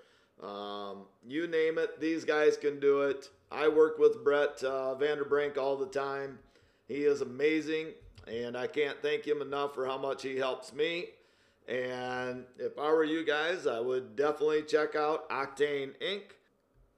Um, 0.41 1.05
you 1.27 1.47
name 1.47 1.77
it, 1.77 2.00
these 2.00 2.24
guys 2.24 2.57
can 2.57 2.79
do 2.79 3.01
it. 3.01 3.29
I 3.51 3.67
work 3.67 3.97
with 3.97 4.24
Brett 4.24 4.63
uh, 4.63 4.95
Vanderbrink 5.00 5.57
all 5.57 5.77
the 5.77 5.88
time. 5.88 6.39
He 6.88 7.03
is 7.03 7.21
amazing, 7.21 7.88
and 8.27 8.55
I 8.55 8.67
can't 8.67 9.01
thank 9.01 9.25
him 9.25 9.41
enough 9.41 9.74
for 9.74 9.86
how 9.86 9.97
much 9.97 10.24
he 10.24 10.38
helps 10.38 10.74
me. 10.74 11.05
And 11.67 12.45
if 12.57 12.77
I 12.79 12.89
were 12.91 13.03
you 13.03 13.25
guys, 13.25 13.67
I 13.67 13.79
would 13.79 14.15
definitely 14.15 14.63
check 14.63 14.95
out 14.95 15.29
Octane 15.29 15.93
Inc. 16.01 16.21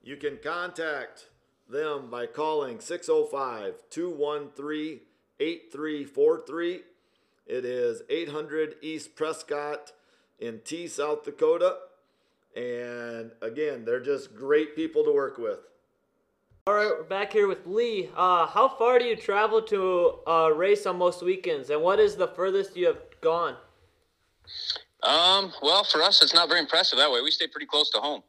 You 0.03 0.15
can 0.15 0.37
contact 0.43 1.27
them 1.67 2.09
by 2.09 2.25
calling 2.25 2.79
605 2.79 3.75
213 3.89 4.99
8343. 5.39 6.81
It 7.49 7.65
is 7.65 8.03
800 8.09 8.75
East 8.83 9.15
Prescott 9.15 9.91
in 10.37 10.61
Tea, 10.63 10.87
South 10.87 11.23
Dakota. 11.25 11.77
And 12.55 13.31
again, 13.41 13.85
they're 13.85 13.99
just 13.99 14.35
great 14.35 14.75
people 14.75 15.03
to 15.03 15.11
work 15.11 15.39
with. 15.39 15.57
All 16.67 16.75
right, 16.75 16.91
we're 16.95 17.03
back 17.03 17.33
here 17.33 17.47
with 17.47 17.65
Lee. 17.65 18.11
Uh, 18.15 18.45
how 18.45 18.69
far 18.69 18.99
do 18.99 19.05
you 19.05 19.15
travel 19.15 19.63
to 19.63 20.19
uh, 20.27 20.51
race 20.55 20.85
on 20.85 20.99
most 20.99 21.23
weekends, 21.23 21.71
and 21.71 21.81
what 21.81 21.99
is 21.99 22.15
the 22.15 22.27
furthest 22.27 22.77
you 22.77 22.85
have 22.85 22.99
gone? 23.21 23.55
Um, 25.01 25.51
well, 25.63 25.83
for 25.83 26.03
us, 26.03 26.21
it's 26.21 26.35
not 26.35 26.49
very 26.49 26.59
impressive 26.59 26.99
that 26.99 27.09
way. 27.09 27.21
We 27.23 27.31
stay 27.31 27.47
pretty 27.47 27.65
close 27.65 27.89
to 27.91 27.97
home. 27.97 28.21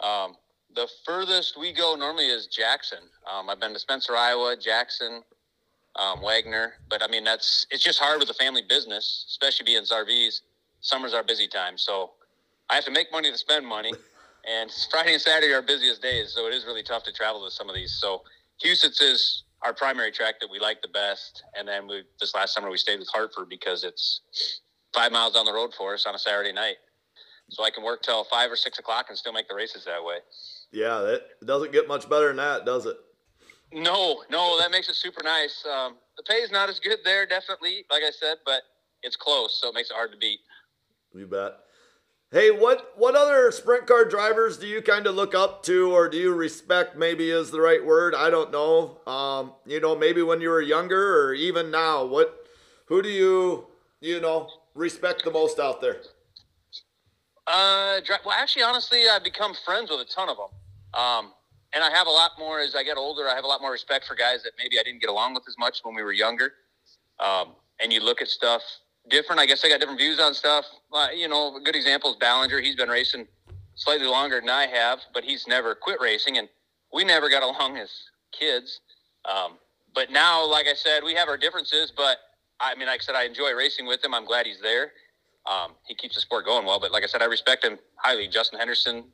Um, 0.00 0.34
the 0.74 0.88
furthest 1.04 1.56
we 1.56 1.72
go 1.72 1.94
normally 1.94 2.26
is 2.26 2.48
Jackson. 2.48 2.98
Um, 3.32 3.48
I've 3.48 3.60
been 3.60 3.72
to 3.74 3.78
Spencer, 3.78 4.16
Iowa, 4.16 4.56
Jackson, 4.60 5.22
um, 5.98 6.22
Wagner, 6.22 6.74
but 6.88 7.02
I 7.02 7.08
mean 7.08 7.24
that's 7.24 7.66
it's 7.70 7.82
just 7.82 7.98
hard 7.98 8.20
with 8.20 8.30
a 8.30 8.34
family 8.34 8.62
business, 8.68 9.26
especially 9.28 9.64
being 9.64 9.82
RVs. 9.82 10.40
Summer's 10.80 11.12
our 11.12 11.24
busy 11.24 11.48
time, 11.48 11.76
so 11.76 12.12
I 12.70 12.76
have 12.76 12.84
to 12.84 12.90
make 12.90 13.10
money 13.10 13.30
to 13.30 13.38
spend 13.38 13.66
money, 13.66 13.92
and 14.48 14.70
Friday 14.90 15.14
and 15.14 15.22
Saturday 15.22 15.52
are 15.52 15.56
our 15.56 15.62
busiest 15.62 16.00
days, 16.00 16.32
so 16.34 16.46
it 16.46 16.54
is 16.54 16.64
really 16.64 16.82
tough 16.82 17.02
to 17.04 17.12
travel 17.12 17.44
to 17.44 17.50
some 17.50 17.68
of 17.68 17.74
these. 17.74 17.92
So 18.00 18.22
Huset's 18.64 19.00
is 19.00 19.42
our 19.62 19.74
primary 19.74 20.12
track 20.12 20.36
that 20.40 20.48
we 20.50 20.60
like 20.60 20.80
the 20.82 20.88
best, 20.88 21.42
and 21.58 21.66
then 21.66 21.88
we 21.88 22.02
this 22.20 22.34
last 22.34 22.54
summer 22.54 22.70
we 22.70 22.78
stayed 22.78 23.00
with 23.00 23.08
Hartford 23.08 23.48
because 23.48 23.82
it's 23.82 24.20
five 24.94 25.12
miles 25.12 25.34
down 25.34 25.46
the 25.46 25.52
road 25.52 25.74
for 25.76 25.94
us 25.94 26.06
on 26.06 26.14
a 26.14 26.18
Saturday 26.18 26.52
night. 26.52 26.76
So 27.50 27.64
I 27.64 27.70
can 27.70 27.82
work 27.82 28.02
till 28.02 28.24
five 28.24 28.50
or 28.50 28.56
six 28.56 28.78
o'clock 28.78 29.06
and 29.08 29.16
still 29.16 29.32
make 29.32 29.48
the 29.48 29.54
races 29.54 29.84
that 29.86 30.04
way. 30.04 30.18
Yeah, 30.70 31.00
it 31.02 31.22
doesn't 31.44 31.72
get 31.72 31.88
much 31.88 32.08
better 32.08 32.28
than 32.28 32.36
that, 32.36 32.66
does 32.66 32.84
it? 32.84 32.96
No, 33.72 34.22
no, 34.30 34.58
that 34.58 34.70
makes 34.70 34.88
it 34.88 34.94
super 34.94 35.22
nice. 35.22 35.64
Um, 35.66 35.96
the 36.16 36.22
pay 36.22 36.36
is 36.36 36.50
not 36.50 36.68
as 36.68 36.80
good 36.80 36.98
there, 37.04 37.26
definitely, 37.26 37.84
like 37.90 38.02
I 38.02 38.10
said, 38.10 38.38
but 38.46 38.62
it's 39.02 39.16
close, 39.16 39.58
so 39.60 39.68
it 39.68 39.74
makes 39.74 39.90
it 39.90 39.94
hard 39.94 40.10
to 40.12 40.18
beat. 40.18 40.40
You 41.14 41.26
bet. 41.26 41.58
Hey, 42.30 42.50
what 42.50 42.92
what 42.96 43.14
other 43.14 43.50
sprint 43.50 43.86
car 43.86 44.04
drivers 44.04 44.58
do 44.58 44.66
you 44.66 44.82
kind 44.82 45.06
of 45.06 45.14
look 45.14 45.34
up 45.34 45.62
to, 45.64 45.90
or 45.92 46.10
do 46.10 46.18
you 46.18 46.34
respect? 46.34 46.96
Maybe 46.96 47.30
is 47.30 47.50
the 47.50 47.60
right 47.60 47.84
word. 47.84 48.14
I 48.14 48.28
don't 48.28 48.52
know. 48.52 49.00
Um, 49.06 49.52
you 49.64 49.80
know, 49.80 49.96
maybe 49.96 50.20
when 50.20 50.42
you 50.42 50.50
were 50.50 50.60
younger, 50.60 51.24
or 51.24 51.32
even 51.32 51.70
now. 51.70 52.04
What, 52.04 52.46
who 52.84 53.00
do 53.00 53.08
you, 53.08 53.66
you 54.00 54.20
know, 54.20 54.50
respect 54.74 55.24
the 55.24 55.30
most 55.30 55.58
out 55.58 55.80
there? 55.80 56.02
Uh, 57.46 58.00
well, 58.26 58.36
actually, 58.36 58.62
honestly, 58.62 59.08
I've 59.10 59.24
become 59.24 59.54
friends 59.64 59.90
with 59.90 60.00
a 60.00 60.04
ton 60.04 60.28
of 60.28 60.36
them. 60.36 61.00
Um, 61.00 61.32
and 61.74 61.84
I 61.84 61.90
have 61.90 62.06
a 62.06 62.10
lot 62.10 62.32
more 62.38 62.60
as 62.60 62.74
I 62.74 62.82
get 62.82 62.96
older. 62.96 63.28
I 63.28 63.34
have 63.34 63.44
a 63.44 63.48
lot 63.48 63.60
more 63.60 63.72
respect 63.72 64.06
for 64.06 64.14
guys 64.14 64.42
that 64.44 64.52
maybe 64.58 64.78
I 64.78 64.82
didn't 64.82 65.00
get 65.00 65.10
along 65.10 65.34
with 65.34 65.44
as 65.48 65.56
much 65.58 65.80
when 65.82 65.94
we 65.94 66.02
were 66.02 66.12
younger. 66.12 66.52
Um, 67.20 67.54
and 67.80 67.92
you 67.92 68.00
look 68.00 68.22
at 68.22 68.28
stuff 68.28 68.62
different. 69.10 69.40
I 69.40 69.46
guess 69.46 69.64
I 69.64 69.68
got 69.68 69.80
different 69.80 70.00
views 70.00 70.20
on 70.20 70.34
stuff. 70.34 70.64
Uh, 70.92 71.08
you 71.14 71.28
know, 71.28 71.56
a 71.56 71.60
good 71.60 71.76
example 71.76 72.10
is 72.10 72.16
Ballinger. 72.16 72.60
He's 72.60 72.76
been 72.76 72.88
racing 72.88 73.26
slightly 73.74 74.06
longer 74.06 74.40
than 74.40 74.50
I 74.50 74.66
have, 74.66 75.00
but 75.14 75.24
he's 75.24 75.46
never 75.46 75.74
quit 75.74 76.00
racing, 76.00 76.38
and 76.38 76.48
we 76.92 77.04
never 77.04 77.28
got 77.28 77.42
along 77.60 77.76
as 77.76 77.90
kids. 78.32 78.80
Um, 79.24 79.58
but 79.94 80.10
now, 80.10 80.48
like 80.48 80.66
I 80.66 80.74
said, 80.74 81.02
we 81.04 81.14
have 81.14 81.28
our 81.28 81.36
differences. 81.36 81.92
But 81.94 82.18
I 82.60 82.74
mean, 82.74 82.86
like 82.86 83.00
I 83.00 83.04
said, 83.04 83.14
I 83.14 83.24
enjoy 83.24 83.52
racing 83.52 83.86
with 83.86 84.04
him. 84.04 84.14
I'm 84.14 84.24
glad 84.24 84.46
he's 84.46 84.60
there. 84.60 84.92
Um, 85.46 85.72
he 85.86 85.94
keeps 85.94 86.14
the 86.14 86.20
sport 86.20 86.44
going 86.44 86.66
well. 86.66 86.80
But 86.80 86.92
like 86.92 87.04
I 87.04 87.06
said, 87.06 87.22
I 87.22 87.26
respect 87.26 87.64
him 87.64 87.78
highly. 87.96 88.28
Justin 88.28 88.58
Henderson, 88.58 89.04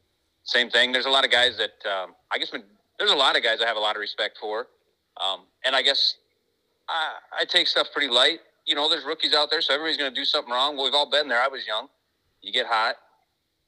same 0.45 0.71
thing. 0.71 0.93
There's 0.93 1.07
a 1.07 1.11
lot 1.11 1.25
of 1.25 1.31
guys 1.31 1.59
that 1.59 1.91
um, 1.91 2.15
I 2.31 2.39
guess 2.39 2.53
there's 2.99 3.11
a 3.11 3.17
lot 3.17 3.37
of 3.37 3.43
guys 3.43 3.59
I 3.63 3.67
have 3.67 3.77
a 3.77 3.81
lot 3.81 3.97
of 3.97 4.01
respect 4.01 4.39
for, 4.41 4.67
um, 5.23 5.41
and 5.65 5.75
I 5.75 5.83
guess 5.83 6.17
I, 6.89 7.15
I 7.41 7.45
take 7.45 7.67
stuff 7.67 7.89
pretty 7.93 8.13
light. 8.13 8.41
You 8.67 8.75
know, 8.75 8.89
there's 8.89 9.05
rookies 9.05 9.35
out 9.35 9.51
there, 9.51 9.61
so 9.61 9.75
everybody's 9.75 9.99
going 9.99 10.13
to 10.13 10.19
do 10.19 10.25
something 10.25 10.53
wrong. 10.53 10.77
Well, 10.77 10.85
we've 10.85 10.95
all 10.95 11.11
been 11.11 11.29
there. 11.29 11.41
I 11.41 11.49
was 11.49 11.67
young. 11.67 11.89
You 12.41 12.53
get 12.53 12.67
hot. 12.67 12.97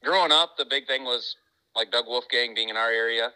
Growing 0.03 0.31
up, 0.31 0.57
the 0.57 0.65
big 0.65 0.87
thing 0.87 1.03
was 1.03 1.35
like 1.75 1.91
Doug 1.91 2.05
Wolfgang 2.07 2.55
being 2.55 2.69
in 2.69 2.77
our 2.77 2.89
area, 2.89 3.31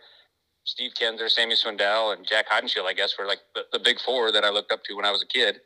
Steve 0.64 0.92
Kinser, 1.00 1.30
Sammy 1.30 1.56
Swindell, 1.56 2.16
and 2.16 2.26
Jac 2.26 2.50
Haudenschild, 2.50 2.86
I 2.86 2.94
guess, 2.94 3.16
were 3.18 3.26
like 3.26 3.40
the, 3.56 3.62
the 3.72 3.80
big 3.80 4.00
four 4.00 4.32
that 4.32 4.44
I 4.44 4.50
looked 4.50 4.72
up 4.72 4.84
to 4.86 4.96
when 4.96 5.06
I 5.06 5.12
was 5.12 5.24
a 5.24 5.28
kid 5.28 5.62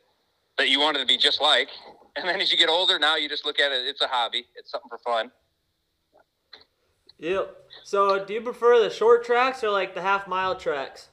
that 0.58 0.68
you 0.68 0.80
wanted 0.80 1.00
to 1.00 1.06
be 1.06 1.16
just 1.16 1.40
like. 1.40 1.68
And 2.16 2.26
then 2.26 2.40
as 2.40 2.50
you 2.50 2.58
get 2.58 2.68
older, 2.68 2.98
now 2.98 3.16
you 3.16 3.28
just 3.28 3.44
look 3.44 3.60
at 3.60 3.72
it, 3.72 3.86
it's 3.86 4.00
a 4.00 4.06
hobby, 4.06 4.46
it's 4.56 4.70
something 4.70 4.88
for 4.88 4.98
fun. 4.98 5.30
Yep. 7.18 7.56
So, 7.82 8.24
do 8.24 8.34
you 8.34 8.40
prefer 8.40 8.82
the 8.82 8.90
short 8.90 9.24
tracks 9.24 9.64
or 9.64 9.70
like 9.70 9.94
the 9.94 10.02
half 10.02 10.28
mile 10.28 10.54
tracks? 10.54 11.08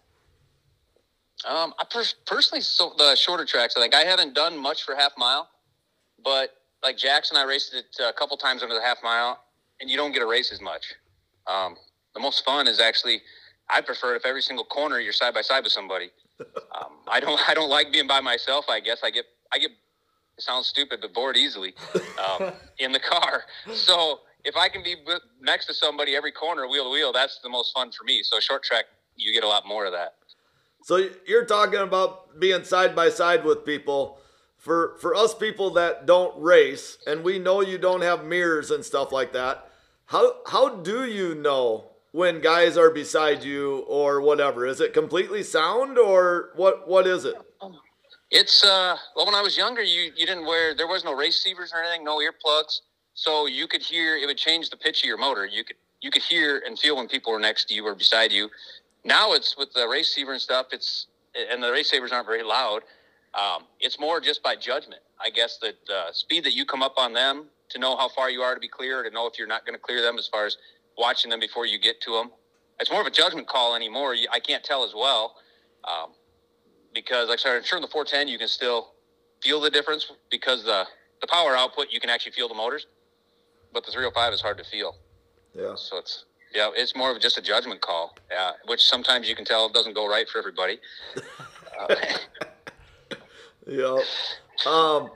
Um, 1.45 1.73
I 1.79 1.85
per- 1.89 2.03
personally, 2.25 2.61
so 2.61 2.93
the 2.97 3.15
shorter 3.15 3.45
tracks. 3.45 3.75
I 3.77 3.81
think 3.81 3.93
I 3.93 4.03
haven't 4.03 4.33
done 4.33 4.57
much 4.57 4.83
for 4.83 4.95
half 4.95 5.13
mile, 5.17 5.49
but 6.23 6.51
like 6.81 6.97
Jackson, 6.97 7.37
I 7.37 7.43
raced 7.43 7.73
it 7.73 7.85
a 8.01 8.13
couple 8.13 8.37
times 8.37 8.63
under 8.63 8.75
the 8.75 8.81
half 8.81 8.97
mile, 9.03 9.39
and 9.81 9.89
you 9.89 9.97
don't 9.97 10.11
get 10.11 10.21
a 10.21 10.25
race 10.25 10.51
as 10.51 10.61
much. 10.61 10.93
Um, 11.47 11.75
the 12.13 12.19
most 12.19 12.45
fun 12.45 12.67
is 12.67 12.79
actually, 12.79 13.21
I 13.69 13.81
prefer 13.81 14.15
if 14.15 14.25
every 14.25 14.41
single 14.41 14.65
corner 14.65 14.99
you're 14.99 15.13
side 15.13 15.33
by 15.33 15.41
side 15.41 15.63
with 15.63 15.73
somebody. 15.73 16.11
Um, 16.75 16.93
I 17.07 17.19
don't, 17.19 17.39
I 17.47 17.53
don't 17.53 17.69
like 17.69 17.91
being 17.91 18.07
by 18.07 18.19
myself. 18.19 18.65
I 18.67 18.79
guess 18.79 19.01
I 19.03 19.11
get, 19.11 19.25
I 19.53 19.59
get. 19.59 19.69
It 19.69 20.43
sounds 20.43 20.65
stupid, 20.65 20.99
but 21.01 21.13
bored 21.13 21.37
easily 21.37 21.75
um, 22.17 22.51
in 22.79 22.91
the 22.91 22.99
car. 22.99 23.43
So 23.71 24.21
if 24.43 24.55
I 24.55 24.69
can 24.69 24.83
be 24.83 24.95
next 25.41 25.65
to 25.67 25.73
somebody 25.73 26.15
every 26.15 26.31
corner, 26.31 26.67
wheel 26.67 26.85
to 26.85 26.89
wheel, 26.89 27.13
that's 27.13 27.39
the 27.41 27.49
most 27.49 27.73
fun 27.73 27.91
for 27.91 28.03
me. 28.03 28.21
So 28.23 28.39
short 28.39 28.63
track, 28.63 28.85
you 29.15 29.33
get 29.33 29.43
a 29.43 29.47
lot 29.47 29.65
more 29.67 29.85
of 29.85 29.93
that. 29.93 30.15
So 30.83 31.09
you're 31.25 31.45
talking 31.45 31.79
about 31.79 32.39
being 32.39 32.63
side 32.63 32.95
by 32.95 33.09
side 33.09 33.45
with 33.45 33.65
people. 33.65 34.19
For 34.57 34.97
for 34.99 35.13
us 35.13 35.33
people 35.33 35.71
that 35.71 36.05
don't 36.05 36.41
race, 36.41 36.97
and 37.05 37.23
we 37.23 37.37
know 37.37 37.61
you 37.61 37.77
don't 37.77 38.01
have 38.01 38.23
mirrors 38.23 38.71
and 38.71 38.83
stuff 38.83 39.11
like 39.11 39.33
that. 39.33 39.69
How 40.05 40.35
how 40.47 40.75
do 40.75 41.05
you 41.05 41.35
know 41.35 41.91
when 42.11 42.39
guys 42.39 42.77
are 42.77 42.89
beside 42.89 43.43
you 43.43 43.79
or 43.87 44.21
whatever? 44.21 44.65
Is 44.65 44.79
it 44.79 44.93
completely 44.93 45.43
sound 45.43 45.97
or 45.97 46.51
what 46.55 46.87
what 46.87 47.07
is 47.07 47.25
it? 47.25 47.35
It's 48.31 48.63
uh 48.63 48.95
well 49.15 49.25
when 49.25 49.35
I 49.35 49.41
was 49.41 49.57
younger 49.57 49.81
you 49.81 50.11
you 50.15 50.25
didn't 50.25 50.45
wear 50.45 50.73
there 50.73 50.87
was 50.87 51.03
no 51.03 51.13
race 51.13 51.43
receivers 51.43 51.73
or 51.73 51.81
anything, 51.81 52.05
no 52.05 52.19
earplugs. 52.19 52.79
So 53.13 53.45
you 53.45 53.67
could 53.67 53.81
hear 53.81 54.17
it 54.17 54.25
would 54.25 54.37
change 54.37 54.69
the 54.69 54.77
pitch 54.77 55.03
of 55.03 55.07
your 55.07 55.17
motor. 55.17 55.45
You 55.45 55.63
could 55.63 55.77
you 56.01 56.11
could 56.11 56.23
hear 56.23 56.61
and 56.65 56.77
feel 56.77 56.97
when 56.97 57.07
people 57.07 57.31
were 57.31 57.39
next 57.39 57.65
to 57.69 57.73
you 57.73 57.85
or 57.85 57.95
beside 57.95 58.31
you. 58.31 58.49
Now 59.05 59.33
it's 59.33 59.57
with 59.57 59.73
the 59.73 59.87
race 59.87 60.09
receiver 60.09 60.33
and 60.33 60.41
stuff, 60.41 60.67
it's 60.71 61.07
and 61.51 61.63
the 61.63 61.71
race 61.71 61.89
savers 61.89 62.11
aren't 62.11 62.27
very 62.27 62.43
loud. 62.43 62.81
Um, 63.33 63.63
it's 63.79 63.99
more 63.99 64.19
just 64.21 64.43
by 64.43 64.55
judgment. 64.55 65.01
I 65.19 65.29
guess 65.29 65.57
that 65.59 65.75
uh, 65.91 66.11
speed 66.11 66.43
that 66.45 66.53
you 66.53 66.65
come 66.65 66.83
up 66.83 66.95
on 66.97 67.13
them 67.13 67.45
to 67.69 67.79
know 67.79 67.97
how 67.97 68.09
far 68.09 68.29
you 68.29 68.41
are 68.41 68.53
to 68.53 68.59
be 68.59 68.67
clear, 68.67 69.01
to 69.01 69.09
know 69.09 69.27
if 69.27 69.39
you're 69.39 69.47
not 69.47 69.65
going 69.65 69.73
to 69.73 69.81
clear 69.81 70.01
them 70.01 70.17
as 70.19 70.27
far 70.27 70.45
as 70.45 70.57
watching 70.97 71.31
them 71.31 71.39
before 71.39 71.65
you 71.65 71.79
get 71.79 71.99
to 72.01 72.11
them. 72.11 72.29
It's 72.79 72.91
more 72.91 73.01
of 73.01 73.07
a 73.07 73.11
judgment 73.11 73.47
call 73.47 73.75
anymore. 73.75 74.15
I 74.31 74.39
can't 74.39 74.63
tell 74.63 74.83
as 74.83 74.93
well. 74.95 75.35
Um, 75.83 76.11
because 76.93 77.29
like 77.29 77.39
I 77.39 77.41
said, 77.41 77.55
I'm 77.55 77.63
sure 77.63 77.77
in 77.77 77.81
the 77.81 77.87
410 77.87 78.27
you 78.27 78.37
can 78.37 78.47
still 78.47 78.93
feel 79.41 79.59
the 79.59 79.69
difference 79.69 80.11
because 80.29 80.63
the 80.63 80.85
the 81.21 81.27
power 81.27 81.55
output 81.55 81.87
you 81.89 82.01
can 82.01 82.09
actually 82.09 82.33
feel 82.33 82.49
the 82.49 82.53
motors, 82.53 82.85
but 83.73 83.85
the 83.85 83.91
305 83.91 84.33
is 84.33 84.41
hard 84.41 84.57
to 84.57 84.63
feel. 84.63 84.95
Yeah. 85.53 85.75
So 85.75 85.97
it's 85.97 86.25
yeah, 86.53 86.69
it's 86.75 86.95
more 86.95 87.11
of 87.11 87.19
just 87.19 87.37
a 87.37 87.41
judgment 87.41 87.81
call. 87.81 88.15
Yeah, 88.31 88.51
which 88.67 88.81
sometimes 88.83 89.27
you 89.27 89.35
can 89.35 89.45
tell 89.45 89.69
doesn't 89.69 89.93
go 89.95 90.07
right 90.07 90.27
for 90.29 90.37
everybody. 90.39 90.79
Uh, 91.75 91.95
Yeah. 93.67 93.99
Um, 94.65 95.11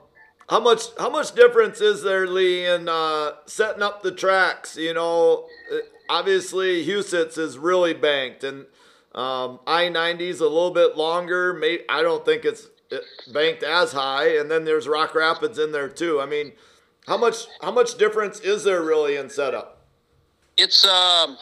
how 0.50 0.60
much 0.60 0.84
how 0.98 1.10
much 1.10 1.36
difference 1.36 1.82
is 1.82 2.04
there, 2.04 2.26
Lee, 2.26 2.66
in 2.66 2.88
uh, 2.88 3.32
setting 3.46 3.84
up 3.84 4.02
the 4.02 4.12
tracks? 4.12 4.78
You 4.78 4.94
know, 4.94 5.48
uh, 5.72 5.78
obviously 6.10 6.86
Huset's 6.86 7.38
is 7.38 7.58
really 7.58 7.94
banked, 7.94 8.44
and 8.44 8.66
um, 9.14 9.60
I 9.68 9.90
ninety 9.90 10.30
is 10.30 10.40
a 10.40 10.48
little 10.48 10.72
bit 10.72 10.96
longer. 10.96 11.54
May 11.54 11.82
I 11.90 12.02
don't 12.02 12.24
think 12.24 12.46
it's 12.46 12.70
uh, 12.92 12.98
banked 13.34 13.64
as 13.64 13.92
high, 13.92 14.38
and 14.38 14.50
then 14.50 14.64
there's 14.64 14.88
Rock 14.88 15.14
Rapids 15.14 15.60
in 15.60 15.74
there 15.74 15.90
too. 15.90 16.22
I 16.22 16.26
mean, 16.26 16.54
how 17.08 17.18
much 17.18 17.48
how 17.62 17.72
much 17.72 17.98
difference 17.98 18.40
is 18.40 18.64
there 18.64 18.82
really 18.82 19.16
in 19.16 19.30
setup? 19.30 19.78
it's 20.58 20.86
um, 20.86 21.38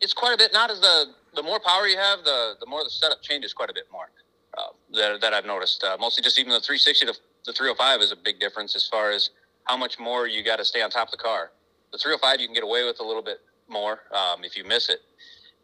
it's 0.00 0.12
quite 0.12 0.34
a 0.34 0.38
bit. 0.38 0.52
Not 0.52 0.70
as 0.70 0.80
the 0.80 1.06
the 1.34 1.42
more 1.42 1.60
power 1.60 1.86
you 1.86 1.98
have, 1.98 2.24
the 2.24 2.54
the 2.60 2.66
more 2.66 2.82
the 2.82 2.90
setup 2.90 3.22
changes 3.22 3.52
quite 3.52 3.70
a 3.70 3.74
bit 3.74 3.86
more. 3.92 4.10
Uh, 4.56 4.68
that 4.94 5.20
that 5.20 5.34
I've 5.34 5.44
noticed. 5.44 5.84
Uh, 5.84 5.96
mostly 6.00 6.22
just 6.22 6.38
even 6.38 6.52
the 6.52 6.60
360 6.60 7.06
to 7.06 7.14
the 7.44 7.52
305 7.52 8.00
is 8.00 8.12
a 8.12 8.16
big 8.16 8.40
difference 8.40 8.74
as 8.74 8.86
far 8.86 9.10
as 9.10 9.30
how 9.64 9.76
much 9.76 9.98
more 9.98 10.26
you 10.26 10.42
got 10.42 10.56
to 10.56 10.64
stay 10.64 10.82
on 10.82 10.90
top 10.90 11.08
of 11.08 11.12
the 11.12 11.18
car. 11.18 11.50
The 11.92 11.98
305 11.98 12.40
you 12.40 12.46
can 12.46 12.54
get 12.54 12.64
away 12.64 12.84
with 12.84 13.00
a 13.00 13.04
little 13.04 13.22
bit 13.22 13.40
more 13.68 14.00
um, 14.12 14.44
if 14.44 14.56
you 14.56 14.64
miss 14.64 14.88
it. 14.88 15.00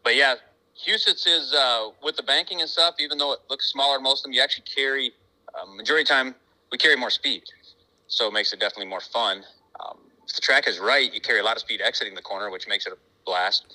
But 0.03 0.15
yeah, 0.15 0.35
Huset's 0.85 1.25
is 1.25 1.53
uh, 1.53 1.89
with 2.03 2.17
the 2.17 2.23
banking 2.23 2.61
and 2.61 2.69
stuff. 2.69 2.95
Even 2.99 3.17
though 3.17 3.33
it 3.33 3.39
looks 3.49 3.71
smaller, 3.71 3.99
most 3.99 4.19
of 4.19 4.23
them 4.23 4.33
you 4.33 4.41
actually 4.41 4.65
carry. 4.65 5.13
Um, 5.59 5.77
majority 5.77 6.03
time, 6.05 6.35
we 6.71 6.77
carry 6.77 6.95
more 6.95 7.11
speed, 7.11 7.43
so 8.13 8.27
it 8.27 8.33
makes 8.33 8.53
it 8.53 8.59
definitely 8.59 8.87
more 8.87 9.01
fun. 9.01 9.43
Um, 9.83 9.97
if 10.27 10.35
the 10.35 10.41
track 10.41 10.67
is 10.67 10.79
right, 10.79 11.11
you 11.13 11.19
carry 11.19 11.39
a 11.39 11.43
lot 11.43 11.55
of 11.55 11.61
speed 11.61 11.81
exiting 11.81 12.13
the 12.13 12.21
corner, 12.21 12.49
which 12.51 12.67
makes 12.67 12.85
it 12.85 12.93
a 12.93 12.97
blast 13.25 13.65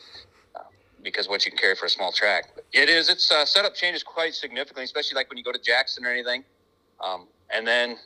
uh, 0.54 0.60
because 1.02 1.28
what 1.28 1.44
you 1.44 1.50
can 1.50 1.58
carry 1.58 1.74
for 1.74 1.86
a 1.86 1.90
small 1.90 2.12
track. 2.12 2.44
It 2.72 2.88
is. 2.88 3.08
Its 3.08 3.30
uh, 3.30 3.44
setup 3.44 3.74
changes 3.74 4.02
quite 4.02 4.34
significantly, 4.34 4.84
especially 4.84 5.16
like 5.16 5.28
when 5.28 5.38
you 5.38 5.44
go 5.44 5.52
to 5.52 5.60
Jackson 5.60 6.04
or 6.04 6.10
anything. 6.10 6.44
Um, 7.04 7.26
and 7.52 7.66
then 7.66 7.96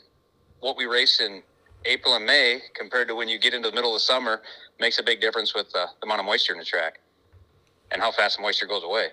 what 0.60 0.76
we 0.76 0.86
race 0.86 1.20
in 1.20 1.42
April 1.84 2.16
and 2.16 2.24
May 2.24 2.60
compared 2.74 3.08
to 3.08 3.14
when 3.14 3.28
you 3.28 3.38
get 3.38 3.54
into 3.54 3.68
the 3.68 3.74
middle 3.74 3.90
of 3.90 3.96
the 3.96 4.00
summer 4.04 4.42
makes 4.80 4.98
a 4.98 5.02
big 5.02 5.20
difference 5.20 5.54
with 5.54 5.66
uh, 5.74 5.86
the 6.00 6.06
amount 6.06 6.20
of 6.20 6.26
moisture 6.26 6.52
in 6.52 6.58
the 6.58 6.64
track 6.64 7.00
and 7.90 8.00
how 8.00 8.10
fast 8.10 8.36
the 8.36 8.42
moisture 8.42 8.66
goes 8.66 8.84
away. 8.84 9.08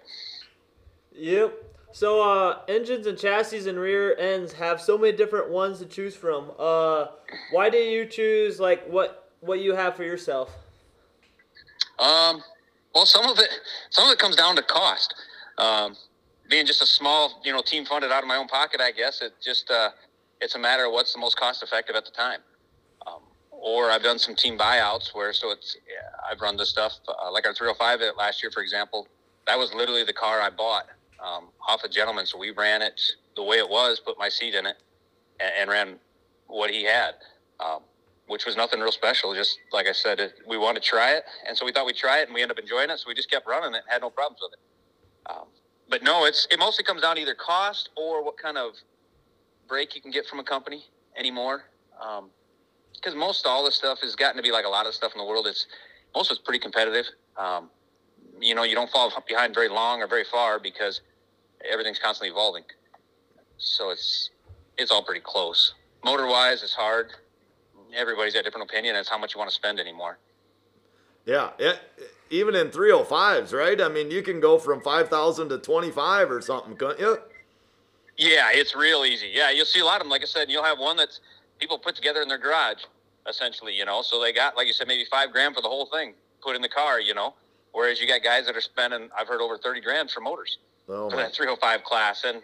Yep. 1.13 1.53
So 1.91 2.21
uh, 2.21 2.59
engines 2.67 3.07
and 3.07 3.17
chassis 3.17 3.67
and 3.67 3.79
rear 3.79 4.15
ends 4.17 4.53
have 4.53 4.79
so 4.79 4.97
many 4.97 5.15
different 5.15 5.49
ones 5.49 5.79
to 5.79 5.85
choose 5.85 6.15
from. 6.15 6.51
Uh, 6.57 7.07
why 7.51 7.69
do 7.69 7.77
you 7.77 8.05
choose 8.05 8.59
like 8.59 8.85
what 8.87 9.31
what 9.41 9.59
you 9.59 9.73
have 9.73 9.95
for 9.95 10.03
yourself? 10.03 10.51
Um, 11.97 12.43
well, 12.93 13.05
some 13.05 13.25
of 13.25 13.39
it, 13.39 13.49
some 13.89 14.07
of 14.07 14.13
it 14.13 14.19
comes 14.19 14.35
down 14.35 14.55
to 14.55 14.61
cost. 14.61 15.13
Um, 15.57 15.95
being 16.49 16.65
just 16.65 16.81
a 16.81 16.85
small, 16.85 17.41
you 17.43 17.51
know, 17.51 17.61
team 17.61 17.85
funded 17.85 18.11
out 18.11 18.23
of 18.23 18.27
my 18.27 18.37
own 18.37 18.47
pocket, 18.47 18.81
I 18.81 18.91
guess 18.91 19.21
it 19.21 19.33
just 19.43 19.69
uh, 19.71 19.89
it's 20.41 20.55
a 20.55 20.59
matter 20.59 20.85
of 20.85 20.93
what's 20.93 21.13
the 21.13 21.19
most 21.19 21.37
cost 21.37 21.63
effective 21.63 21.95
at 21.95 22.05
the 22.05 22.11
time. 22.11 22.39
Um, 23.05 23.21
or 23.51 23.89
I've 23.91 24.03
done 24.03 24.19
some 24.19 24.35
team 24.35 24.57
buyouts 24.57 25.13
where 25.13 25.33
so 25.33 25.51
it's 25.51 25.75
yeah, 25.87 26.07
I've 26.29 26.39
run 26.39 26.55
this 26.55 26.69
stuff 26.69 26.93
uh, 27.07 27.31
like 27.31 27.47
our 27.47 27.53
305 27.53 28.01
it 28.01 28.15
last 28.15 28.43
year, 28.43 28.51
for 28.51 28.61
example. 28.61 29.07
That 29.47 29.57
was 29.57 29.73
literally 29.73 30.03
the 30.03 30.13
car 30.13 30.39
I 30.41 30.51
bought 30.51 30.85
um, 31.23 31.49
off 31.67 31.83
a 31.83 31.89
gentleman. 31.89 32.25
So 32.25 32.37
we 32.37 32.51
ran 32.51 32.81
it 32.81 32.99
the 33.35 33.43
way 33.43 33.57
it 33.57 33.69
was, 33.69 33.99
put 33.99 34.17
my 34.17 34.29
seat 34.29 34.55
in 34.55 34.65
it, 34.65 34.77
and, 35.39 35.51
and 35.59 35.69
ran 35.69 35.95
what 36.47 36.69
he 36.69 36.83
had. 36.83 37.15
Um, 37.59 37.81
which 38.27 38.45
was 38.45 38.55
nothing 38.55 38.79
real 38.79 38.91
special. 38.91 39.33
Just 39.33 39.57
like 39.73 39.87
I 39.87 39.91
said, 39.91 40.19
it, 40.19 40.33
we 40.47 40.57
wanted 40.57 40.83
to 40.83 40.87
try 40.87 41.13
it, 41.13 41.23
and 41.47 41.57
so 41.57 41.65
we 41.65 41.71
thought 41.71 41.85
we'd 41.85 41.95
try 41.95 42.19
it, 42.19 42.27
and 42.27 42.35
we 42.35 42.41
ended 42.43 42.57
up 42.57 42.61
enjoying 42.61 42.89
it. 42.91 42.99
So 42.99 43.05
we 43.07 43.15
just 43.15 43.29
kept 43.29 43.47
running 43.47 43.73
it, 43.73 43.81
had 43.87 44.01
no 44.01 44.11
problems 44.11 44.39
with 44.41 44.53
it. 44.53 45.31
Um, 45.31 45.47
but 45.89 46.03
no, 46.03 46.25
it's 46.25 46.47
it 46.51 46.59
mostly 46.59 46.83
comes 46.83 47.01
down 47.01 47.15
to 47.15 47.21
either 47.21 47.33
cost 47.33 47.89
or 47.97 48.23
what 48.23 48.37
kind 48.37 48.57
of 48.57 48.73
break 49.67 49.95
you 49.95 50.01
can 50.01 50.11
get 50.11 50.27
from 50.27 50.39
a 50.39 50.43
company 50.43 50.85
anymore. 51.17 51.63
Because 52.93 53.15
most 53.15 53.45
all 53.45 53.65
this 53.65 53.75
stuff 53.75 53.99
has 54.01 54.15
gotten 54.15 54.37
to 54.37 54.43
be 54.43 54.51
like 54.51 54.65
a 54.65 54.69
lot 54.69 54.85
of 54.85 54.93
stuff 54.93 55.11
in 55.13 55.19
the 55.19 55.25
world. 55.25 55.47
It's 55.47 55.65
most 56.15 56.31
of 56.31 56.37
it's 56.37 56.45
pretty 56.45 56.59
competitive. 56.59 57.05
Um, 57.37 57.69
you 58.39 58.55
know, 58.55 58.63
you 58.63 58.75
don't 58.75 58.89
fall 58.91 59.11
behind 59.27 59.53
very 59.55 59.69
long 59.69 60.01
or 60.01 60.07
very 60.07 60.23
far 60.23 60.59
because 60.59 61.01
everything's 61.69 61.99
constantly 61.99 62.29
evolving. 62.29 62.63
So 63.57 63.89
it's 63.89 64.29
it's 64.77 64.91
all 64.91 65.03
pretty 65.03 65.21
close. 65.21 65.73
Motor 66.03 66.27
wise, 66.27 66.63
it's 66.63 66.73
hard 66.73 67.11
everybody's 67.95 68.33
got 68.33 68.41
a 68.41 68.43
different 68.43 68.69
opinion 68.69 68.95
as 68.95 69.07
how 69.07 69.17
much 69.17 69.33
you 69.33 69.39
want 69.39 69.49
to 69.49 69.55
spend 69.55 69.79
anymore. 69.79 70.17
Yeah, 71.25 71.51
it, 71.59 71.79
even 72.29 72.55
in 72.55 72.69
305s, 72.69 73.53
right? 73.53 73.79
I 73.79 73.89
mean, 73.89 74.09
you 74.09 74.21
can 74.21 74.39
go 74.39 74.57
from 74.57 74.81
5,000 74.81 75.49
to 75.49 75.57
25 75.57 76.31
or 76.31 76.41
something, 76.41 76.75
couldn't 76.75 76.99
you? 76.99 77.17
Yeah, 78.17 78.49
it's 78.51 78.75
real 78.75 79.05
easy. 79.05 79.31
Yeah, 79.33 79.51
you'll 79.51 79.65
see 79.65 79.79
a 79.79 79.85
lot 79.85 79.97
of 79.97 80.03
them. 80.03 80.09
Like 80.09 80.21
I 80.21 80.25
said, 80.25 80.49
you'll 80.49 80.63
have 80.63 80.79
one 80.79 80.97
that's 80.97 81.19
people 81.59 81.77
put 81.77 81.95
together 81.95 82.21
in 82.21 82.27
their 82.27 82.37
garage, 82.37 82.83
essentially, 83.27 83.75
you 83.75 83.85
know. 83.85 84.01
So 84.01 84.21
they 84.21 84.33
got, 84.33 84.57
like 84.57 84.67
you 84.67 84.73
said, 84.73 84.87
maybe 84.87 85.05
five 85.09 85.31
grand 85.31 85.55
for 85.55 85.61
the 85.61 85.69
whole 85.69 85.85
thing 85.85 86.13
put 86.41 86.55
in 86.55 86.61
the 86.61 86.69
car, 86.69 86.99
you 86.99 87.13
know. 87.13 87.35
Whereas 87.71 88.01
you 88.01 88.07
got 88.07 88.23
guys 88.23 88.45
that 88.47 88.57
are 88.57 88.61
spending, 88.61 89.09
I've 89.17 89.27
heard 89.27 89.41
over 89.41 89.57
30 89.57 89.81
grand 89.81 90.09
for 90.09 90.21
motors 90.21 90.57
Oh, 90.89 91.09
my. 91.09 91.17
that 91.17 91.35
305 91.35 91.83
class. 91.83 92.23
And 92.25 92.41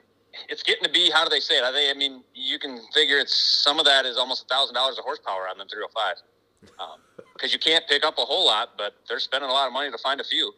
it's 0.50 0.64
getting 0.64 0.84
to 0.84 0.90
be, 0.90 1.10
how 1.12 1.24
do 1.24 1.30
they 1.30 1.40
say 1.40 1.58
it? 1.58 1.64
I, 1.64 1.72
think, 1.72 1.96
I 1.96 1.98
mean, 1.98 2.24
you 2.34 2.60
can 2.60 2.80
figure 2.94 3.18
it's 3.18 3.36
some 3.64 3.80
of 3.80 3.86
that 3.86 4.06
is 4.06 4.18
almost 4.18 4.44
a 4.44 4.48
thousand 4.48 4.76
dollars 4.76 4.98
of 4.98 5.04
horsepower 5.04 5.48
on 5.50 5.58
them 5.58 5.68
305s. 5.68 6.22
Because 7.34 7.52
you 7.52 7.60
can't 7.60 7.84
pick 7.90 8.06
up 8.06 8.18
a 8.18 8.22
whole 8.22 8.46
lot, 8.46 8.70
but 8.78 8.94
they're 9.10 9.20
spending 9.20 9.50
a 9.50 9.54
lot 9.54 9.68
of 9.68 9.74
money 9.74 9.92
to 9.92 9.98
find 9.98 10.22
a 10.22 10.24
few. 10.24 10.54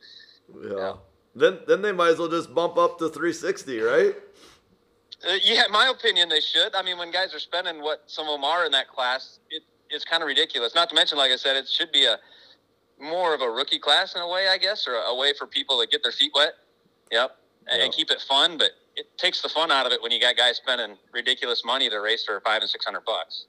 yeah. 0.63 0.93
Then, 1.36 1.58
then 1.67 1.82
they 1.82 1.91
might 1.91 2.10
as 2.10 2.19
well 2.19 2.28
just 2.28 2.54
bump 2.54 2.78
up 2.78 3.00
to 3.00 3.10
360, 3.10 3.80
right? 3.80 4.15
Uh, 5.28 5.34
yeah, 5.43 5.63
my 5.71 5.88
opinion, 5.88 6.30
they 6.30 6.39
should. 6.39 6.76
I 6.76 6.84
mean, 6.84 6.97
when 6.97 7.12
guys 7.12 7.34
are 7.34 7.39
spending 7.39 7.82
what 7.82 8.04
some 8.06 8.28
of 8.28 8.34
them 8.34 8.43
are 8.43 8.65
in 8.65 8.71
that 8.73 8.88
class, 8.88 9.39
it, 9.50 9.63
it's 9.89 10.06
kind 10.06 10.21
of 10.21 10.28
ridiculous. 10.28 10.76
Not 10.76 10.89
to 10.89 10.95
mention, 10.95 11.17
like 11.17 11.32
I 11.32 11.36
said, 11.36 11.56
it 11.56 11.67
should 11.67 11.91
be 11.91 12.06
a 12.06 12.17
more 13.00 13.34
of 13.34 13.41
a 13.41 13.50
rookie 13.50 13.80
class 13.80 14.15
in 14.15 14.21
a 14.21 14.28
way, 14.28 14.47
I 14.47 14.58
guess, 14.58 14.88
or 14.88 14.93
a, 14.93 15.15
way 15.15 15.34
for 15.38 15.47
people 15.47 15.80
to 15.82 15.88
get 15.88 16.04
their 16.04 16.12
feet 16.12 16.32
wet. 16.34 16.54
Yep, 17.12 17.36
Yeah. 17.69 17.84
and 17.84 17.93
keep 17.93 18.12
it 18.12 18.21
fun. 18.27 18.58
But 18.58 18.71
it 18.95 19.17
takes 19.17 19.41
the 19.41 19.49
fun 19.49 19.71
out 19.71 19.86
of 19.86 19.91
it 19.91 20.01
when 20.01 20.12
you 20.12 20.19
got 20.19 20.36
guys 20.38 20.58
spending 20.58 20.97
ridiculous 21.13 21.63
money 21.65 21.89
to 21.89 21.97
race 21.97 22.25
for 22.25 22.39
five 22.41 22.62
and 22.62 22.69
six 22.69 22.86
hundred 22.86 23.06
bucks. 23.06 23.45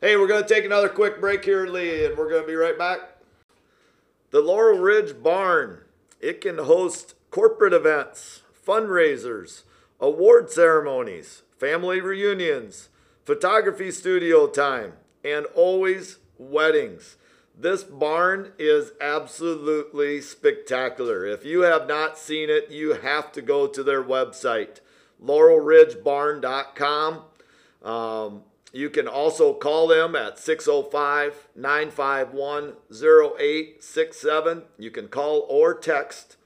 Hey, 0.00 0.16
we're 0.16 0.28
going 0.28 0.42
to 0.42 0.48
take 0.48 0.64
another 0.64 0.88
quick 0.88 1.20
break 1.20 1.44
here, 1.44 1.66
Lee, 1.66 2.06
and 2.06 2.16
we're 2.16 2.30
going 2.30 2.42
to 2.42 2.46
be 2.46 2.54
right 2.54 2.78
back. 2.78 3.00
The 4.30 4.40
Laurel 4.40 4.78
Ridge 4.78 5.22
Barn. 5.22 5.82
It 6.20 6.40
can 6.40 6.58
host 6.58 7.14
corporate 7.30 7.72
events, 7.72 8.42
fundraisers, 8.66 9.62
award 9.98 10.50
ceremonies, 10.50 11.42
family 11.58 12.00
reunions, 12.00 12.88
photography 13.24 13.90
studio 13.90 14.46
time, 14.46 14.94
and 15.24 15.46
always 15.54 16.18
weddings. 16.38 17.16
This 17.60 17.84
barn 17.84 18.52
is 18.58 18.92
absolutely 19.02 20.22
spectacular. 20.22 21.26
If 21.26 21.44
you 21.44 21.60
have 21.60 21.86
not 21.86 22.16
seen 22.16 22.48
it, 22.48 22.70
you 22.70 22.94
have 22.94 23.30
to 23.32 23.42
go 23.42 23.66
to 23.66 23.82
their 23.82 24.02
website, 24.02 24.80
laurelridgebarn.com. 25.22 27.20
Um, 27.82 28.42
you 28.72 28.88
can 28.88 29.06
also 29.06 29.52
call 29.52 29.88
them 29.88 30.16
at 30.16 30.38
605 30.38 31.48
951 31.54 32.72
0867. 32.90 34.62
You 34.78 34.90
can 34.90 35.08
call 35.08 35.44
or 35.50 35.74
text 35.74 36.38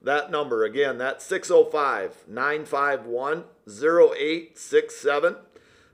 that 0.00 0.30
number. 0.30 0.64
Again, 0.64 0.96
that's 0.96 1.26
605 1.26 2.24
951 2.26 3.44
0867. 3.68 5.36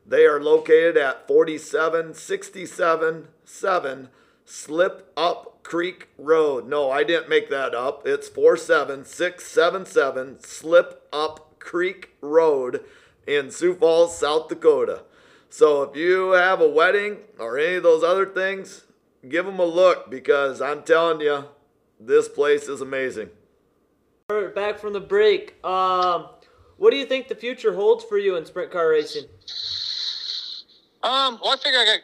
They 0.06 0.24
are 0.24 0.40
located 0.40 0.96
at 0.96 1.26
4767 1.26 3.26
7 3.44 4.08
Slip 4.48 5.12
Up 5.14 5.62
Creek 5.62 6.08
Road. 6.16 6.66
No, 6.66 6.90
I 6.90 7.04
didn't 7.04 7.28
make 7.28 7.50
that 7.50 7.74
up. 7.74 8.06
It's 8.06 8.30
47677 8.30 10.40
Slip 10.40 11.06
Up 11.12 11.58
Creek 11.58 12.14
Road 12.22 12.82
in 13.26 13.50
Sioux 13.50 13.74
Falls, 13.74 14.18
South 14.18 14.48
Dakota. 14.48 15.02
So 15.50 15.82
if 15.82 15.94
you 15.94 16.30
have 16.30 16.62
a 16.62 16.68
wedding 16.68 17.18
or 17.38 17.58
any 17.58 17.74
of 17.74 17.82
those 17.82 18.02
other 18.02 18.24
things, 18.24 18.86
give 19.28 19.44
them 19.44 19.58
a 19.58 19.66
look 19.66 20.10
because 20.10 20.62
I'm 20.62 20.82
telling 20.82 21.20
you, 21.20 21.44
this 22.00 22.26
place 22.26 22.68
is 22.68 22.80
amazing. 22.80 23.28
Alright, 24.32 24.54
Back 24.54 24.78
from 24.78 24.94
the 24.94 25.00
break. 25.00 25.62
Um, 25.62 26.28
what 26.78 26.90
do 26.90 26.96
you 26.96 27.04
think 27.04 27.28
the 27.28 27.34
future 27.34 27.74
holds 27.74 28.02
for 28.02 28.16
you 28.16 28.36
in 28.36 28.46
sprint 28.46 28.70
car 28.70 28.88
racing? 28.88 29.24
Um, 31.02 31.38
well, 31.42 31.52
I 31.52 31.56
figure 31.62 31.78
I 31.78 31.84
got 31.84 31.98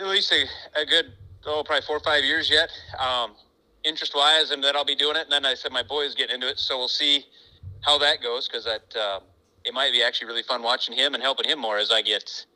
at 0.00 0.06
least 0.08 0.32
a, 0.32 0.44
a 0.80 0.86
good, 0.86 1.12
oh, 1.46 1.62
probably 1.64 1.82
four 1.82 1.96
or 1.96 2.00
five 2.00 2.24
years 2.24 2.50
yet, 2.50 2.70
um, 2.98 3.32
interest 3.84 4.14
wise, 4.14 4.50
and 4.50 4.62
then 4.62 4.76
I'll 4.76 4.84
be 4.84 4.94
doing 4.94 5.16
it. 5.16 5.22
And 5.22 5.32
then 5.32 5.46
I 5.46 5.54
said 5.54 5.72
my 5.72 5.82
boy 5.82 6.02
is 6.02 6.14
getting 6.14 6.34
into 6.34 6.48
it, 6.48 6.58
so 6.58 6.78
we'll 6.78 6.88
see 6.88 7.26
how 7.82 7.98
that 7.98 8.22
goes 8.22 8.48
because 8.48 8.64
that 8.64 8.96
uh, 8.96 9.20
it 9.64 9.74
might 9.74 9.92
be 9.92 10.02
actually 10.02 10.28
really 10.28 10.42
fun 10.42 10.62
watching 10.62 10.94
him 10.96 11.14
and 11.14 11.22
helping 11.22 11.48
him 11.48 11.58
more 11.58 11.78
as 11.78 11.90
I 11.90 12.02
get 12.02 12.46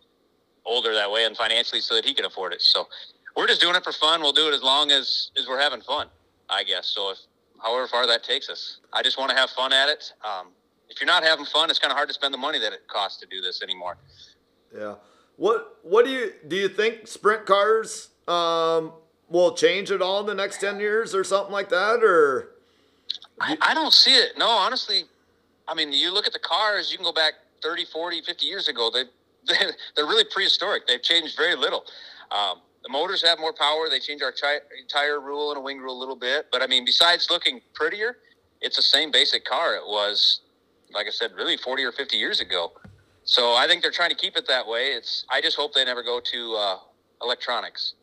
older 0.64 0.94
that 0.94 1.10
way 1.10 1.24
and 1.24 1.36
financially 1.36 1.80
so 1.80 1.94
that 1.94 2.04
he 2.04 2.14
can 2.14 2.24
afford 2.24 2.52
it. 2.52 2.62
So 2.62 2.88
we're 3.36 3.46
just 3.46 3.60
doing 3.60 3.76
it 3.76 3.84
for 3.84 3.92
fun. 3.92 4.20
We'll 4.20 4.32
do 4.32 4.48
it 4.48 4.54
as 4.54 4.62
long 4.62 4.90
as 4.90 5.30
as 5.38 5.46
we're 5.46 5.60
having 5.60 5.80
fun, 5.80 6.08
I 6.48 6.64
guess. 6.64 6.86
So 6.86 7.10
if 7.10 7.18
however 7.62 7.86
far 7.88 8.06
that 8.06 8.24
takes 8.24 8.48
us, 8.48 8.78
I 8.92 9.02
just 9.02 9.18
want 9.18 9.30
to 9.30 9.36
have 9.36 9.50
fun 9.50 9.72
at 9.72 9.88
it. 9.88 10.12
Um, 10.24 10.48
if 10.88 11.00
you're 11.00 11.06
not 11.06 11.24
having 11.24 11.44
fun, 11.44 11.70
it's 11.70 11.78
kind 11.78 11.90
of 11.90 11.96
hard 11.96 12.08
to 12.08 12.14
spend 12.14 12.32
the 12.32 12.38
money 12.38 12.58
that 12.58 12.72
it 12.72 12.86
costs 12.88 13.20
to 13.20 13.26
do 13.26 13.40
this 13.40 13.62
anymore. 13.62 13.96
Yeah. 14.76 14.94
What 15.36 15.78
What 15.82 16.04
do 16.04 16.10
you 16.10 16.32
do? 16.46 16.56
You 16.56 16.68
think 16.68 17.06
sprint 17.06 17.46
cars 17.46 18.08
um, 18.28 18.92
will 19.28 19.54
change 19.54 19.90
at 19.90 20.02
all 20.02 20.20
in 20.20 20.26
the 20.26 20.34
next 20.34 20.60
ten 20.60 20.78
years 20.80 21.14
or 21.14 21.24
something 21.24 21.52
like 21.52 21.68
that, 21.70 22.02
or? 22.02 22.50
I, 23.40 23.56
I 23.60 23.74
don't 23.74 23.92
see 23.92 24.14
it. 24.14 24.38
No, 24.38 24.48
honestly, 24.48 25.04
I 25.68 25.74
mean, 25.74 25.92
you 25.92 26.12
look 26.12 26.26
at 26.26 26.32
the 26.32 26.38
cars, 26.38 26.90
you 26.90 26.98
can 26.98 27.04
go 27.04 27.12
back 27.12 27.34
30, 27.62 27.84
40, 27.86 28.22
50 28.22 28.46
years 28.46 28.68
ago. 28.68 28.90
They, 28.92 29.04
they, 29.46 29.72
they're 29.94 30.06
really 30.06 30.24
prehistoric. 30.24 30.86
They've 30.86 31.02
changed 31.02 31.36
very 31.36 31.56
little. 31.56 31.84
Um, 32.30 32.60
the 32.82 32.88
motors 32.88 33.22
have 33.26 33.38
more 33.38 33.52
power. 33.52 33.88
They 33.90 33.98
change 33.98 34.22
our 34.22 34.32
tire 34.88 35.20
rule 35.20 35.50
and 35.50 35.58
a 35.58 35.60
wing 35.60 35.78
rule 35.78 35.96
a 35.96 35.98
little 35.98 36.16
bit. 36.16 36.46
But 36.52 36.62
I 36.62 36.66
mean, 36.66 36.84
besides 36.84 37.28
looking 37.30 37.60
prettier, 37.74 38.18
it's 38.60 38.76
the 38.76 38.82
same 38.82 39.10
basic 39.10 39.44
car 39.44 39.74
it 39.74 39.82
was, 39.84 40.40
like 40.92 41.06
I 41.06 41.10
said, 41.10 41.32
really 41.36 41.56
40 41.56 41.84
or 41.84 41.92
50 41.92 42.16
years 42.16 42.40
ago. 42.40 42.72
So 43.24 43.54
I 43.54 43.66
think 43.66 43.82
they're 43.82 43.90
trying 43.90 44.10
to 44.10 44.16
keep 44.16 44.36
it 44.36 44.46
that 44.46 44.66
way. 44.66 44.92
It's 44.92 45.24
I 45.28 45.40
just 45.40 45.56
hope 45.56 45.74
they 45.74 45.84
never 45.84 46.04
go 46.04 46.20
to 46.20 46.54
uh, 46.54 46.76
electronics 47.22 47.94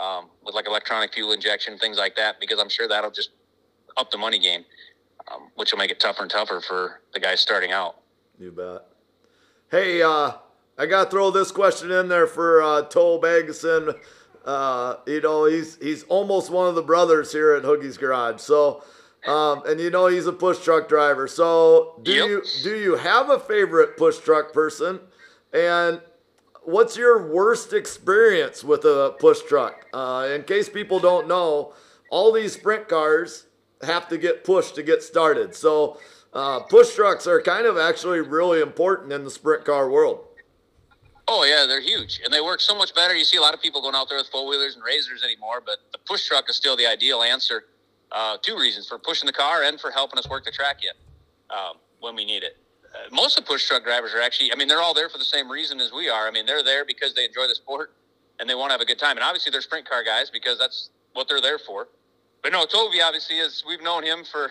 um, 0.00 0.28
with 0.44 0.54
like 0.54 0.66
electronic 0.66 1.12
fuel 1.12 1.32
injection, 1.32 1.78
things 1.78 1.98
like 1.98 2.16
that, 2.16 2.40
because 2.40 2.58
I'm 2.58 2.68
sure 2.68 2.88
that'll 2.88 3.10
just 3.10 3.30
up 3.96 4.10
the 4.10 4.18
money 4.18 4.38
game, 4.38 4.64
um, 5.32 5.48
which 5.56 5.72
will 5.72 5.78
make 5.78 5.90
it 5.90 6.00
tougher 6.00 6.22
and 6.22 6.30
tougher 6.30 6.60
for 6.60 7.00
the 7.12 7.20
guys 7.20 7.40
starting 7.40 7.72
out. 7.72 7.96
You 8.38 8.50
bet. 8.52 8.86
Hey, 9.70 10.02
uh, 10.02 10.32
I 10.78 10.86
gotta 10.86 11.10
throw 11.10 11.30
this 11.30 11.52
question 11.52 11.90
in 11.90 12.08
there 12.08 12.26
for 12.26 12.62
uh, 12.62 12.82
Toby 12.82 13.28
Agason. 13.28 13.94
Uh, 14.44 14.96
you 15.06 15.20
know, 15.20 15.44
he's 15.44 15.76
he's 15.76 16.04
almost 16.04 16.50
one 16.50 16.66
of 16.68 16.74
the 16.74 16.82
brothers 16.82 17.30
here 17.32 17.52
at 17.52 17.62
Hoagie's 17.62 17.98
Garage. 17.98 18.40
So, 18.40 18.82
um, 19.26 19.62
and 19.66 19.78
you 19.78 19.90
know 19.90 20.06
he's 20.06 20.26
a 20.26 20.32
push 20.32 20.58
truck 20.64 20.88
driver. 20.88 21.28
So, 21.28 22.00
do 22.02 22.10
Yep. 22.12 22.28
you 22.28 22.42
do 22.62 22.76
you 22.78 22.96
have 22.96 23.28
a 23.28 23.38
favorite 23.38 23.98
push 23.98 24.16
truck 24.18 24.52
person? 24.54 25.00
And 25.52 26.00
what's 26.64 26.96
your 26.96 27.26
worst 27.32 27.72
experience 27.72 28.62
with 28.64 28.84
a 28.84 29.14
push 29.18 29.40
truck? 29.42 29.86
Uh, 29.92 30.28
in 30.34 30.42
case 30.42 30.68
people 30.68 31.00
don't 31.00 31.28
know, 31.28 31.74
all 32.10 32.32
these 32.32 32.54
sprint 32.54 32.88
cars 32.88 33.46
have 33.82 34.08
to 34.08 34.18
get 34.18 34.44
pushed 34.44 34.74
to 34.74 34.82
get 34.82 35.02
started. 35.02 35.54
So 35.54 35.98
uh, 36.32 36.60
push 36.60 36.94
trucks 36.94 37.26
are 37.26 37.40
kind 37.40 37.66
of 37.66 37.78
actually 37.78 38.20
really 38.20 38.60
important 38.60 39.12
in 39.12 39.24
the 39.24 39.30
sprint 39.30 39.64
car 39.64 39.90
world. 39.90 40.26
Oh 41.28 41.44
yeah, 41.44 41.64
they're 41.66 41.80
huge, 41.80 42.20
and 42.24 42.34
they 42.34 42.40
work 42.40 42.60
so 42.60 42.76
much 42.76 42.92
better. 42.92 43.14
You 43.14 43.24
see 43.24 43.36
a 43.36 43.40
lot 43.40 43.54
of 43.54 43.62
people 43.62 43.80
going 43.80 43.94
out 43.94 44.08
there 44.08 44.18
with 44.18 44.26
four 44.28 44.48
wheelers 44.48 44.74
and 44.74 44.84
razors 44.84 45.22
anymore, 45.22 45.62
but 45.64 45.78
the 45.92 45.98
push 45.98 46.26
truck 46.26 46.50
is 46.50 46.56
still 46.56 46.76
the 46.76 46.86
ideal 46.86 47.22
answer. 47.22 47.64
Uh, 48.10 48.36
two 48.42 48.58
reasons 48.58 48.88
for 48.88 48.98
pushing 48.98 49.28
the 49.28 49.32
car 49.32 49.62
and 49.62 49.80
for 49.80 49.92
helping 49.92 50.18
us 50.18 50.28
work 50.28 50.44
the 50.44 50.50
track 50.50 50.78
yet 50.82 50.96
um, 51.56 51.76
when 52.00 52.16
we 52.16 52.24
need 52.24 52.42
it. 52.42 52.56
Uh, 52.94 53.14
most 53.14 53.38
of 53.38 53.44
the 53.44 53.48
push 53.48 53.66
truck 53.66 53.84
drivers 53.84 54.12
are 54.14 54.20
actually, 54.20 54.52
I 54.52 54.56
mean, 54.56 54.68
they're 54.68 54.82
all 54.82 54.94
there 54.94 55.08
for 55.08 55.18
the 55.18 55.24
same 55.24 55.50
reason 55.50 55.80
as 55.80 55.92
we 55.92 56.08
are. 56.08 56.26
I 56.26 56.30
mean, 56.30 56.46
they're 56.46 56.64
there 56.64 56.84
because 56.84 57.14
they 57.14 57.24
enjoy 57.24 57.46
the 57.46 57.54
sport 57.54 57.92
and 58.38 58.48
they 58.48 58.54
want 58.54 58.70
to 58.70 58.72
have 58.72 58.80
a 58.80 58.86
good 58.86 58.98
time. 58.98 59.16
And 59.16 59.24
obviously, 59.24 59.50
they're 59.50 59.60
sprint 59.60 59.88
car 59.88 60.02
guys 60.02 60.30
because 60.30 60.58
that's 60.58 60.90
what 61.12 61.28
they're 61.28 61.40
there 61.40 61.58
for. 61.58 61.88
But 62.42 62.52
no, 62.52 62.64
Toby 62.64 63.00
obviously 63.00 63.38
is. 63.38 63.62
We've 63.66 63.82
known 63.82 64.02
him 64.02 64.24
for 64.24 64.50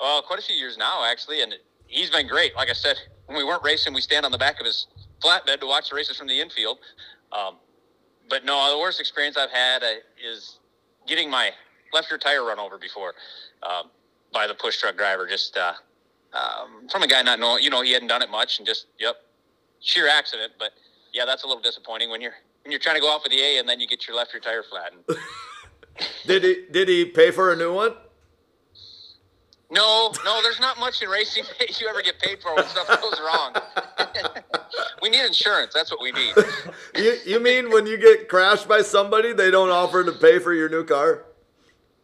uh, 0.00 0.20
quite 0.22 0.38
a 0.38 0.42
few 0.42 0.54
years 0.54 0.76
now, 0.76 1.04
actually, 1.04 1.42
and 1.42 1.54
he's 1.86 2.10
been 2.10 2.28
great. 2.28 2.54
Like 2.54 2.68
I 2.68 2.74
said, 2.74 2.96
when 3.26 3.38
we 3.38 3.44
weren't 3.44 3.64
racing, 3.64 3.94
we 3.94 4.00
stand 4.00 4.26
on 4.26 4.32
the 4.32 4.38
back 4.38 4.60
of 4.60 4.66
his 4.66 4.86
flatbed 5.24 5.60
to 5.60 5.66
watch 5.66 5.90
the 5.90 5.96
races 5.96 6.16
from 6.16 6.28
the 6.28 6.40
infield. 6.40 6.78
Um, 7.32 7.56
but 8.28 8.44
no, 8.44 8.70
the 8.70 8.78
worst 8.78 9.00
experience 9.00 9.36
I've 9.36 9.50
had 9.50 9.82
uh, 9.82 9.86
is 10.22 10.58
getting 11.06 11.30
my 11.30 11.50
left 11.92 12.10
rear 12.10 12.18
tire 12.18 12.44
run 12.44 12.58
over 12.58 12.78
before 12.78 13.14
um, 13.62 13.90
by 14.32 14.46
the 14.46 14.54
push 14.54 14.78
truck 14.78 14.96
driver. 14.96 15.26
Just 15.26 15.56
uh, 15.56 15.72
um, 16.32 16.88
from 16.88 17.02
a 17.02 17.06
guy 17.06 17.22
not 17.22 17.38
knowing, 17.38 17.62
you 17.62 17.70
know, 17.70 17.82
he 17.82 17.92
hadn't 17.92 18.08
done 18.08 18.22
it 18.22 18.30
much, 18.30 18.58
and 18.58 18.66
just 18.66 18.86
yep, 18.98 19.16
sheer 19.80 20.08
accident. 20.08 20.52
But 20.58 20.72
yeah, 21.12 21.24
that's 21.24 21.44
a 21.44 21.46
little 21.46 21.62
disappointing 21.62 22.10
when 22.10 22.20
you're 22.20 22.34
when 22.62 22.72
you're 22.72 22.80
trying 22.80 22.96
to 22.96 23.00
go 23.00 23.12
out 23.12 23.22
for 23.22 23.28
the 23.28 23.40
A 23.40 23.58
and 23.58 23.68
then 23.68 23.80
you 23.80 23.86
get 23.86 24.06
your 24.06 24.16
left 24.16 24.32
rear 24.34 24.40
tire 24.40 24.62
flattened. 24.62 25.04
Did 26.26 26.44
he 26.44 26.64
did 26.70 26.88
he 26.88 27.06
pay 27.06 27.30
for 27.30 27.52
a 27.52 27.56
new 27.56 27.72
one? 27.72 27.94
No, 29.70 30.12
no, 30.24 30.42
there's 30.42 30.60
not 30.60 30.78
much 30.78 31.02
in 31.02 31.08
racing 31.08 31.44
that 31.58 31.80
you 31.80 31.88
ever 31.88 32.02
get 32.02 32.18
paid 32.20 32.40
for 32.42 32.54
when 32.54 32.66
stuff 32.66 32.86
goes 33.00 33.18
wrong. 33.20 33.54
we 35.02 35.08
need 35.08 35.24
insurance. 35.24 35.72
That's 35.72 35.90
what 35.90 36.00
we 36.02 36.12
need. 36.12 36.34
You 36.94 37.16
you 37.24 37.40
mean 37.40 37.70
when 37.70 37.86
you 37.86 37.96
get 37.96 38.28
crashed 38.28 38.68
by 38.68 38.82
somebody, 38.82 39.32
they 39.32 39.50
don't 39.50 39.70
offer 39.70 40.04
to 40.04 40.12
pay 40.12 40.38
for 40.38 40.52
your 40.52 40.68
new 40.68 40.84
car? 40.84 41.24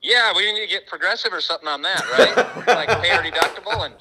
Yeah, 0.03 0.33
we 0.35 0.53
need 0.53 0.61
to 0.61 0.67
get 0.67 0.87
progressive 0.87 1.33
or 1.33 1.41
something 1.41 1.69
on 1.69 1.83
that, 1.83 2.03
right? 2.11 2.67
like 2.67 2.89
pay 3.03 3.11
our 3.11 3.23
deductible 3.23 3.87
and 3.87 3.95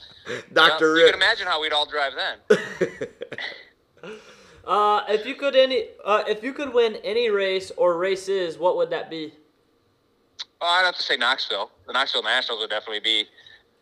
Doctor 0.53 0.95
you 0.95 1.03
Rick. 1.03 1.13
can 1.13 1.21
imagine 1.21 1.45
how 1.47 1.61
we'd 1.61 1.73
all 1.73 1.85
drive 1.85 2.13
then. 2.15 3.07
Uh, 4.63 5.03
if 5.09 5.25
you 5.25 5.33
could 5.33 5.55
any, 5.55 5.85
uh, 6.05 6.23
if 6.27 6.43
you 6.43 6.53
could 6.53 6.71
win 6.71 6.95
any 7.03 7.29
race 7.31 7.71
or 7.77 7.97
races, 7.97 8.59
what 8.59 8.77
would 8.77 8.91
that 8.91 9.09
be? 9.09 9.33
Well, 10.61 10.69
I'd 10.69 10.85
have 10.85 10.95
to 10.95 11.01
say 11.01 11.17
Knoxville. 11.17 11.71
The 11.87 11.93
Knoxville 11.93 12.21
Nationals 12.23 12.61
would 12.61 12.69
definitely 12.69 12.99
be 12.99 13.25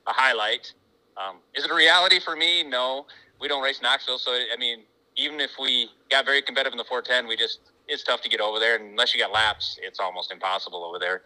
a 0.07 0.13
highlight. 0.13 0.71
Um, 1.17 1.37
is 1.53 1.65
it 1.65 1.71
a 1.71 1.75
reality 1.75 2.19
for 2.21 2.35
me? 2.35 2.63
No, 2.63 3.05
we 3.41 3.49
don't 3.49 3.61
race 3.61 3.81
Knoxville, 3.81 4.19
so 4.19 4.31
I 4.31 4.55
mean, 4.57 4.83
even 5.17 5.41
if 5.41 5.51
we 5.59 5.89
got 6.09 6.23
very 6.23 6.41
competitive 6.41 6.71
in 6.73 6.77
the 6.77 6.85
410, 6.85 7.27
we 7.27 7.35
just 7.35 7.59
it's 7.89 8.03
tough 8.03 8.21
to 8.21 8.29
get 8.29 8.39
over 8.39 8.57
there, 8.57 8.77
and 8.77 8.91
unless 8.91 9.13
you 9.13 9.19
got 9.19 9.33
laps, 9.33 9.77
it's 9.83 9.99
almost 9.99 10.31
impossible 10.31 10.85
over 10.85 10.97
there. 10.97 11.23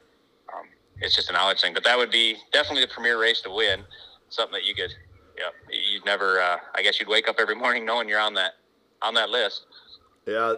Um, 0.52 0.66
it's 1.04 1.16
just 1.16 1.30
a 1.30 1.34
knowledge 1.34 1.62
thing, 1.62 1.74
but 1.74 1.84
that 1.84 1.98
would 1.98 2.12
be 2.12 2.38
definitely 2.52 2.82
the 2.82 2.92
premier 2.92 3.20
race 3.20 3.42
to 3.42 3.52
win. 3.52 3.84
Something 4.30 4.54
that 4.54 4.66
you 4.66 4.74
could, 4.74 4.92
yeah, 5.38 5.50
you'd 5.70 6.06
never. 6.06 6.42
Uh, 6.42 6.58
I 6.74 6.82
guess 6.82 7.00
you'd 7.00 7.10
wake 7.10 7.30
up 7.30 7.36
every 7.40 7.56
morning 7.56 7.86
knowing 7.86 8.10
you're 8.10 8.20
on 8.20 8.34
that 8.36 8.54
on 9.02 9.14
that 9.14 9.30
list. 9.30 9.66
Yeah, 10.26 10.56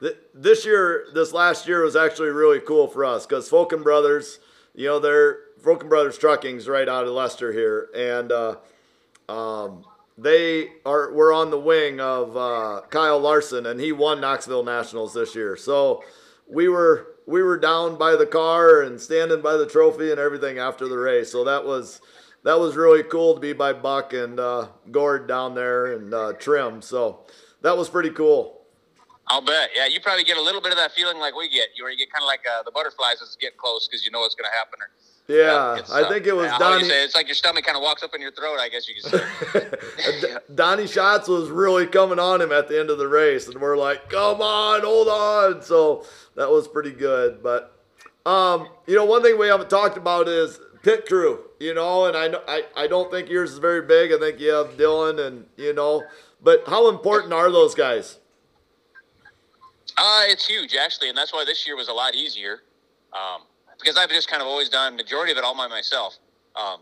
Th- 0.00 0.16
this 0.32 0.64
year, 0.64 1.06
this 1.12 1.32
last 1.32 1.66
year 1.66 1.82
was 1.82 1.96
actually 1.96 2.28
really 2.28 2.60
cool 2.60 2.86
for 2.86 3.04
us 3.04 3.26
because 3.26 3.50
Fulken 3.50 3.82
Brothers, 3.82 4.38
you 4.74 4.86
know, 4.86 4.98
they're 4.98 5.40
Fulken 5.60 5.88
Brothers 5.88 6.16
Trucking's 6.16 6.68
right 6.68 6.88
out 6.88 7.06
of 7.06 7.12
Lester 7.12 7.52
here, 7.52 7.88
and 7.94 8.30
uh, 8.30 8.56
um, 9.28 9.84
they 10.16 10.68
are 10.86 11.12
we're 11.12 11.32
on 11.32 11.50
the 11.50 11.58
wing 11.58 12.00
of 12.00 12.36
uh, 12.36 12.82
Kyle 12.90 13.18
Larson, 13.18 13.66
and 13.66 13.80
he 13.80 13.92
won 13.92 14.20
Knoxville 14.20 14.64
Nationals 14.64 15.12
this 15.14 15.34
year. 15.34 15.56
So 15.56 16.04
we 16.48 16.68
were 16.68 17.17
we 17.28 17.42
were 17.42 17.58
down 17.58 17.98
by 17.98 18.16
the 18.16 18.24
car 18.24 18.80
and 18.80 18.98
standing 18.98 19.42
by 19.42 19.54
the 19.54 19.66
trophy 19.66 20.10
and 20.10 20.18
everything 20.18 20.58
after 20.58 20.88
the 20.88 20.96
race. 20.96 21.30
So 21.30 21.44
that 21.44 21.62
was 21.62 22.00
that 22.42 22.58
was 22.58 22.74
really 22.74 23.02
cool 23.02 23.34
to 23.34 23.40
be 23.40 23.52
by 23.52 23.74
Buck 23.74 24.14
and 24.14 24.40
uh, 24.40 24.68
Gord 24.90 25.28
down 25.28 25.54
there 25.54 25.92
and 25.92 26.14
uh, 26.14 26.32
Trim. 26.32 26.80
So 26.80 27.20
that 27.60 27.76
was 27.76 27.90
pretty 27.90 28.10
cool. 28.10 28.62
I'll 29.26 29.42
bet. 29.42 29.68
Yeah, 29.76 29.86
you 29.86 30.00
probably 30.00 30.24
get 30.24 30.38
a 30.38 30.42
little 30.42 30.62
bit 30.62 30.72
of 30.72 30.78
that 30.78 30.92
feeling 30.92 31.18
like 31.18 31.36
we 31.36 31.50
get. 31.50 31.68
Where 31.78 31.90
you 31.90 31.98
get 31.98 32.10
kind 32.10 32.22
of 32.22 32.26
like 32.26 32.40
uh, 32.48 32.62
the 32.62 32.72
butterflies 32.72 33.20
as 33.20 33.28
it's 33.28 33.36
getting 33.36 33.58
close 33.58 33.86
because 33.86 34.06
you 34.06 34.10
know 34.10 34.20
what's 34.20 34.34
going 34.34 34.48
to 34.48 34.56
happen. 34.56 34.80
Or, 34.80 34.88
Yeah, 35.28 35.82
I 35.92 36.08
think 36.08 36.26
it 36.26 36.34
was 36.34 36.50
Donny. 36.58 36.84
say 36.84 37.04
It's 37.04 37.14
like 37.14 37.26
your 37.26 37.34
stomach 37.34 37.66
kind 37.66 37.76
of 37.76 37.82
walks 37.82 38.02
up 38.02 38.14
in 38.14 38.22
your 38.22 38.32
throat. 38.32 38.58
I 38.58 38.70
guess 38.70 38.88
you 38.88 38.94
could 38.94 39.12
say. 39.12 40.36
Donny 40.54 40.86
Schatz 40.86 41.28
was 41.28 41.50
really 41.50 41.86
coming 41.86 42.18
on 42.18 42.40
him 42.40 42.50
at 42.50 42.66
the 42.66 42.80
end 42.80 42.88
of 42.88 42.96
the 42.96 43.06
race, 43.06 43.46
and 43.46 43.60
we're 43.60 43.76
like, 43.76 44.08
"Come 44.08 44.40
on, 44.40 44.80
hold 44.80 45.06
on!" 45.08 45.62
So 45.62 46.06
that 46.34 46.50
was 46.50 46.66
pretty 46.66 46.92
good. 46.92 47.42
But 47.42 47.76
um, 48.24 48.68
you 48.86 48.96
know, 48.96 49.04
one 49.04 49.22
thing 49.22 49.38
we 49.38 49.48
haven't 49.48 49.68
talked 49.68 49.98
about 49.98 50.28
is 50.28 50.60
pit 50.82 51.06
crew. 51.06 51.40
You 51.60 51.74
know, 51.74 52.06
and 52.06 52.16
I 52.16 52.40
I, 52.48 52.62
I 52.74 52.86
don't 52.86 53.10
think 53.10 53.28
yours 53.28 53.52
is 53.52 53.58
very 53.58 53.82
big. 53.82 54.12
I 54.12 54.18
think 54.18 54.40
you 54.40 54.52
have 54.52 54.78
Dylan, 54.78 55.26
and 55.26 55.44
you 55.58 55.74
know, 55.74 56.04
but 56.42 56.62
how 56.66 56.88
important 56.88 57.34
are 57.34 57.52
those 57.52 57.74
guys? 57.74 58.16
Uh, 59.98 60.22
it's 60.24 60.46
huge 60.46 60.74
actually, 60.74 61.10
and 61.10 61.18
that's 61.18 61.34
why 61.34 61.44
this 61.44 61.66
year 61.66 61.76
was 61.76 61.88
a 61.88 61.92
lot 61.92 62.14
easier. 62.14 62.62
Um, 63.12 63.42
because 63.78 63.96
I've 63.96 64.10
just 64.10 64.28
kind 64.28 64.42
of 64.42 64.48
always 64.48 64.68
done 64.68 64.96
majority 64.96 65.32
of 65.32 65.38
it 65.38 65.44
all 65.44 65.56
by 65.56 65.68
myself. 65.68 66.16
Um, 66.56 66.80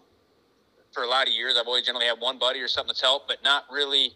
for 0.92 1.02
a 1.02 1.08
lot 1.08 1.28
of 1.28 1.34
years, 1.34 1.56
I've 1.60 1.66
always 1.66 1.84
generally 1.84 2.06
had 2.06 2.18
one 2.20 2.38
buddy 2.38 2.60
or 2.60 2.68
something 2.68 2.88
that's 2.88 3.02
helped, 3.02 3.28
but 3.28 3.38
not 3.44 3.64
really 3.70 4.12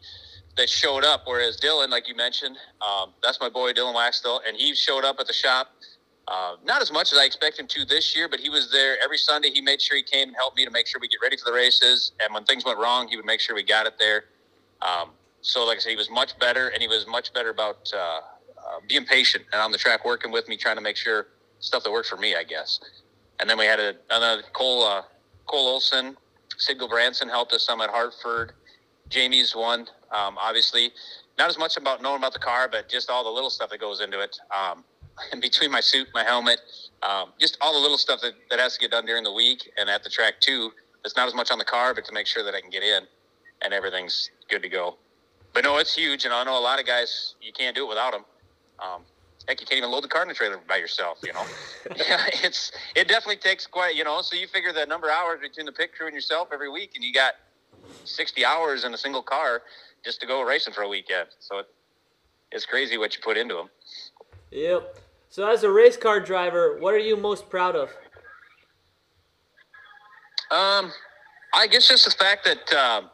that 0.56 0.68
showed 0.68 1.04
up. 1.04 1.22
Whereas 1.26 1.58
Dylan, 1.60 1.90
like 1.90 2.08
you 2.08 2.16
mentioned, 2.16 2.56
um, 2.80 3.12
that's 3.22 3.40
my 3.40 3.48
boy 3.48 3.72
Dylan 3.72 3.94
Waxtel, 3.94 4.40
and 4.46 4.56
he 4.56 4.74
showed 4.74 5.04
up 5.04 5.16
at 5.20 5.26
the 5.26 5.32
shop. 5.32 5.68
Uh, 6.28 6.54
not 6.64 6.80
as 6.80 6.92
much 6.92 7.12
as 7.12 7.18
I 7.18 7.24
expect 7.24 7.58
him 7.58 7.66
to 7.66 7.84
this 7.84 8.14
year, 8.14 8.28
but 8.28 8.38
he 8.38 8.48
was 8.48 8.70
there 8.70 8.96
every 9.02 9.18
Sunday. 9.18 9.50
He 9.50 9.60
made 9.60 9.82
sure 9.82 9.96
he 9.96 10.02
came 10.02 10.28
and 10.28 10.36
helped 10.36 10.56
me 10.56 10.64
to 10.64 10.70
make 10.70 10.86
sure 10.86 11.00
we 11.00 11.08
get 11.08 11.18
ready 11.22 11.36
for 11.36 11.44
the 11.44 11.52
races. 11.52 12.12
And 12.20 12.32
when 12.32 12.44
things 12.44 12.64
went 12.64 12.78
wrong, 12.78 13.08
he 13.08 13.16
would 13.16 13.26
make 13.26 13.40
sure 13.40 13.54
we 13.54 13.64
got 13.64 13.86
it 13.86 13.94
there. 13.98 14.24
Um, 14.80 15.10
so, 15.42 15.66
like 15.66 15.78
I 15.78 15.80
said, 15.80 15.90
he 15.90 15.96
was 15.96 16.10
much 16.10 16.38
better, 16.38 16.68
and 16.68 16.80
he 16.80 16.88
was 16.88 17.06
much 17.06 17.32
better 17.32 17.50
about 17.50 17.90
uh, 17.92 17.98
uh, 17.98 18.20
being 18.88 19.04
patient 19.04 19.44
and 19.52 19.60
on 19.60 19.72
the 19.72 19.78
track, 19.78 20.04
working 20.04 20.30
with 20.30 20.48
me, 20.48 20.56
trying 20.56 20.76
to 20.76 20.82
make 20.82 20.96
sure 20.96 21.26
stuff 21.60 21.84
that 21.84 21.92
worked 21.92 22.08
for 22.08 22.16
me, 22.16 22.34
I 22.34 22.44
guess. 22.44 22.80
And 23.38 23.48
then 23.48 23.58
we 23.58 23.64
had 23.64 23.80
a, 23.80 23.94
another 24.10 24.42
Cole 24.52 24.84
uh, 24.84 25.02
Cole 25.46 25.68
Olson, 25.68 26.16
Sid 26.58 26.78
Branson 26.88 27.28
helped 27.28 27.52
us 27.52 27.64
some 27.64 27.80
at 27.80 27.90
Hartford. 27.90 28.52
Jamie's 29.08 29.54
one, 29.56 29.88
um, 30.12 30.36
obviously. 30.38 30.90
not 31.38 31.48
as 31.48 31.58
much 31.58 31.76
about 31.76 32.02
knowing 32.02 32.18
about 32.18 32.32
the 32.32 32.38
car, 32.38 32.68
but 32.70 32.88
just 32.88 33.10
all 33.10 33.24
the 33.24 33.30
little 33.30 33.50
stuff 33.50 33.70
that 33.70 33.80
goes 33.80 34.00
into 34.00 34.20
it. 34.20 34.36
Um, 34.56 34.84
in 35.32 35.40
between 35.40 35.70
my 35.70 35.80
suit, 35.80 36.08
my 36.14 36.22
helmet, 36.22 36.60
um, 37.02 37.30
just 37.40 37.56
all 37.60 37.72
the 37.72 37.78
little 37.78 37.98
stuff 37.98 38.20
that, 38.20 38.34
that 38.50 38.58
has 38.58 38.74
to 38.74 38.80
get 38.80 38.90
done 38.90 39.06
during 39.06 39.24
the 39.24 39.32
week 39.32 39.70
and 39.76 39.88
at 39.88 40.04
the 40.04 40.10
track 40.10 40.40
too. 40.40 40.70
It's 41.04 41.16
not 41.16 41.26
as 41.26 41.34
much 41.34 41.50
on 41.50 41.58
the 41.58 41.64
car, 41.64 41.94
but 41.94 42.04
to 42.04 42.12
make 42.12 42.26
sure 42.26 42.44
that 42.44 42.54
I 42.54 42.60
can 42.60 42.70
get 42.70 42.82
in 42.82 43.04
and 43.62 43.72
everything's 43.72 44.30
good 44.48 44.62
to 44.62 44.68
go. 44.68 44.96
But 45.52 45.64
no, 45.64 45.78
it's 45.78 45.94
huge, 45.94 46.24
and 46.24 46.32
I 46.32 46.44
know 46.44 46.56
a 46.58 46.60
lot 46.60 46.78
of 46.78 46.86
guys 46.86 47.34
you 47.40 47.52
can't 47.52 47.74
do 47.74 47.84
it 47.86 47.88
without 47.88 48.12
them. 48.12 48.24
Um, 48.78 49.02
heck, 49.48 49.60
you 49.60 49.66
can't 49.66 49.78
even 49.78 49.90
load 49.90 50.04
the 50.04 50.08
car 50.08 50.22
in 50.22 50.28
the 50.28 50.34
trailer 50.34 50.58
by 50.68 50.76
yourself. 50.76 51.18
You 51.24 51.32
know, 51.32 51.44
yeah, 51.96 52.26
it's 52.44 52.72
it 52.94 53.08
definitely 53.08 53.36
takes 53.36 53.66
quite. 53.66 53.94
You 53.94 54.04
know, 54.04 54.22
so 54.22 54.36
you 54.36 54.46
figure 54.46 54.72
the 54.72 54.86
number 54.86 55.08
of 55.08 55.14
hours 55.14 55.40
between 55.40 55.66
the 55.66 55.72
pit 55.72 55.90
crew 55.96 56.06
and 56.06 56.14
yourself 56.14 56.48
every 56.52 56.70
week, 56.70 56.92
and 56.94 57.04
you 57.04 57.12
got 57.12 57.34
sixty 58.04 58.44
hours 58.44 58.84
in 58.84 58.94
a 58.94 58.98
single 58.98 59.22
car 59.22 59.62
just 60.04 60.20
to 60.20 60.26
go 60.26 60.42
racing 60.42 60.72
for 60.72 60.82
a 60.82 60.88
weekend. 60.88 61.28
So 61.40 61.58
it, 61.58 61.66
it's 62.52 62.66
crazy 62.66 62.98
what 62.98 63.14
you 63.14 63.22
put 63.22 63.36
into 63.36 63.54
them. 63.54 63.68
Yep. 64.50 64.98
So 65.28 65.48
as 65.48 65.62
a 65.62 65.70
race 65.70 65.96
car 65.96 66.18
driver, 66.18 66.78
what 66.80 66.92
are 66.92 66.98
you 66.98 67.16
most 67.16 67.48
proud 67.48 67.76
of? 67.76 67.90
Um, 70.50 70.92
I 71.54 71.68
guess 71.68 71.88
just 71.88 72.04
the 72.04 72.10
fact 72.10 72.44
that 72.44 72.72
um, 72.74 73.10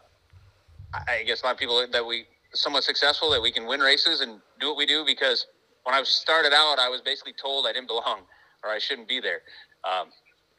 I 1.07 1.23
guess 1.27 1.43
a 1.43 1.47
lot 1.47 1.53
of 1.53 1.59
people 1.59 1.87
that 1.93 2.07
we 2.07 2.25
somewhat 2.55 2.85
successful 2.85 3.31
that 3.31 3.43
we 3.43 3.53
can 3.53 3.67
win 3.67 3.81
races 3.81 4.23
and 4.23 4.41
do 4.61 4.69
what 4.69 4.79
we 4.79 4.87
do 4.87 5.05
because 5.05 5.47
when 5.87 5.95
I 5.95 6.03
started 6.03 6.53
out, 6.53 6.81
I 6.81 6.89
was 6.89 7.01
basically 7.01 7.33
told 7.33 7.65
I 7.65 7.73
didn't 7.73 7.87
belong 7.87 8.23
or 8.65 8.71
I 8.71 8.79
shouldn't 8.79 9.07
be 9.07 9.21
there 9.21 9.43
um, 9.85 10.09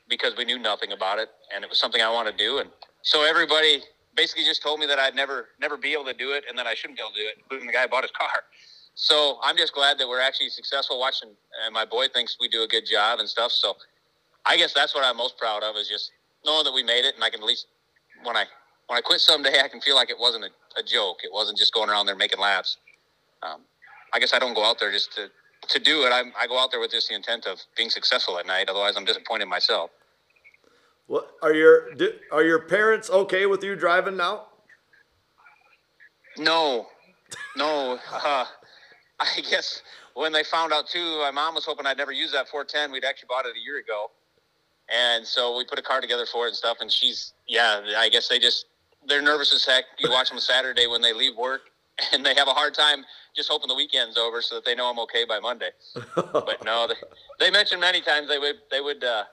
because 0.07 0.37
we 0.37 0.45
knew 0.45 0.57
nothing 0.57 0.93
about 0.93 1.19
it 1.19 1.27
and 1.53 1.65
it 1.65 1.69
was 1.69 1.77
something 1.77 2.01
I 2.01 2.09
wanted 2.09 2.37
to 2.37 2.43
do. 2.43 2.59
And 2.59 2.69
so 3.01 3.25
everybody 3.25 3.83
basically 4.15 4.45
just 4.45 4.63
told 4.63 4.79
me 4.79 4.85
that 4.85 4.99
I'd 4.99 5.15
never 5.15 5.49
never 5.59 5.75
be 5.75 5.91
able 5.91 6.05
to 6.05 6.13
do 6.13 6.31
it 6.31 6.45
and 6.47 6.57
that 6.57 6.65
I 6.65 6.73
shouldn't 6.73 6.97
be 6.97 7.03
able 7.03 7.11
to 7.11 7.19
do 7.19 7.27
it, 7.27 7.35
including 7.39 7.67
the 7.67 7.73
guy 7.73 7.81
who 7.83 7.89
bought 7.89 8.03
his 8.03 8.11
car. 8.11 8.39
So 8.95 9.37
I'm 9.43 9.57
just 9.57 9.73
glad 9.73 9.99
that 9.99 10.07
we're 10.07 10.21
actually 10.21 10.49
successful 10.49 10.97
watching, 10.97 11.29
and 11.63 11.73
my 11.73 11.85
boy 11.85 12.07
thinks 12.07 12.37
we 12.39 12.47
do 12.47 12.63
a 12.63 12.67
good 12.67 12.87
job 12.87 13.19
and 13.19 13.29
stuff. 13.29 13.51
So 13.51 13.75
I 14.45 14.57
guess 14.57 14.73
that's 14.73 14.95
what 14.95 15.03
I'm 15.03 15.17
most 15.17 15.37
proud 15.37 15.61
of 15.61 15.75
is 15.75 15.87
just 15.87 16.11
knowing 16.45 16.63
that 16.63 16.73
we 16.73 16.81
made 16.81 17.05
it, 17.05 17.13
and 17.13 17.23
I 17.23 17.29
can 17.29 17.41
at 17.41 17.45
least 17.45 17.67
when 18.23 18.35
I 18.35 18.45
when 18.87 18.97
I 18.97 19.01
quit 19.01 19.19
someday, 19.19 19.59
I 19.61 19.67
can 19.67 19.81
feel 19.81 19.95
like 19.95 20.09
it 20.09 20.17
wasn't 20.17 20.45
a, 20.45 20.79
a 20.79 20.83
joke. 20.83 21.17
It 21.23 21.31
wasn't 21.31 21.59
just 21.59 21.73
going 21.73 21.89
around 21.89 22.05
there 22.05 22.15
making 22.15 22.39
laps. 22.39 22.77
Um, 23.43 23.61
I 24.13 24.19
guess 24.19 24.33
I 24.33 24.39
don't 24.39 24.53
go 24.53 24.63
out 24.63 24.79
there 24.79 24.91
just 24.91 25.13
to 25.15 25.29
to 25.69 25.79
do 25.79 26.03
it. 26.03 26.11
I, 26.11 26.23
I 26.39 26.47
go 26.47 26.57
out 26.57 26.71
there 26.71 26.79
with 26.79 26.91
just 26.91 27.09
the 27.09 27.15
intent 27.15 27.45
of 27.45 27.59
being 27.75 27.89
successful 27.89 28.39
at 28.39 28.45
night. 28.45 28.69
Otherwise, 28.69 28.95
I'm 28.95 29.05
disappointed 29.05 29.47
myself. 29.47 29.91
What 31.07 31.31
are 31.41 31.53
your 31.53 31.89
are 32.31 32.43
your 32.43 32.59
parents 32.59 33.09
okay 33.09 33.45
with 33.45 33.63
you 33.63 33.75
driving 33.75 34.17
now? 34.17 34.47
No, 36.37 36.87
no. 37.55 37.99
Uh, 38.11 38.45
I 39.19 39.41
guess 39.49 39.81
when 40.13 40.31
they 40.31 40.43
found 40.43 40.73
out 40.73 40.87
too, 40.87 41.19
my 41.19 41.31
mom 41.31 41.55
was 41.55 41.65
hoping 41.65 41.87
I'd 41.87 41.97
never 41.97 42.11
use 42.11 42.31
that 42.33 42.47
410. 42.49 42.91
We'd 42.91 43.03
actually 43.03 43.27
bought 43.29 43.45
it 43.47 43.55
a 43.55 43.59
year 43.59 43.79
ago, 43.79 44.11
and 44.93 45.25
so 45.25 45.57
we 45.57 45.65
put 45.65 45.79
a 45.79 45.81
car 45.81 46.01
together 46.01 46.25
for 46.25 46.45
it 46.45 46.49
and 46.49 46.55
stuff. 46.55 46.77
And 46.81 46.91
she's, 46.91 47.33
yeah, 47.47 47.81
I 47.97 48.09
guess 48.09 48.27
they 48.27 48.37
just 48.37 48.67
they're 49.07 49.21
nervous 49.21 49.53
as 49.53 49.65
heck. 49.65 49.85
You 49.97 50.11
watch 50.11 50.29
them 50.29 50.39
Saturday 50.39 50.85
when 50.85 51.01
they 51.01 51.13
leave 51.13 51.35
work, 51.35 51.61
and 52.13 52.25
they 52.25 52.35
have 52.35 52.47
a 52.47 52.53
hard 52.53 52.73
time 52.73 53.03
just 53.35 53.49
hoping 53.49 53.67
the 53.67 53.75
weekend's 53.75 54.17
over 54.17 54.41
so 54.41 54.55
that 54.55 54.65
they 54.65 54.75
know 54.75 54.89
I'm 54.89 54.99
okay 54.99 55.25
by 55.25 55.39
Monday. 55.39 55.69
but 56.15 56.63
no, 56.65 56.87
they, 56.87 56.95
they 57.45 57.51
mentioned 57.51 57.81
many 57.81 58.01
times 58.01 58.27
they 58.27 58.39
would 58.39 58.55
they 58.71 58.81
would 58.81 59.03
uh, 59.03 59.23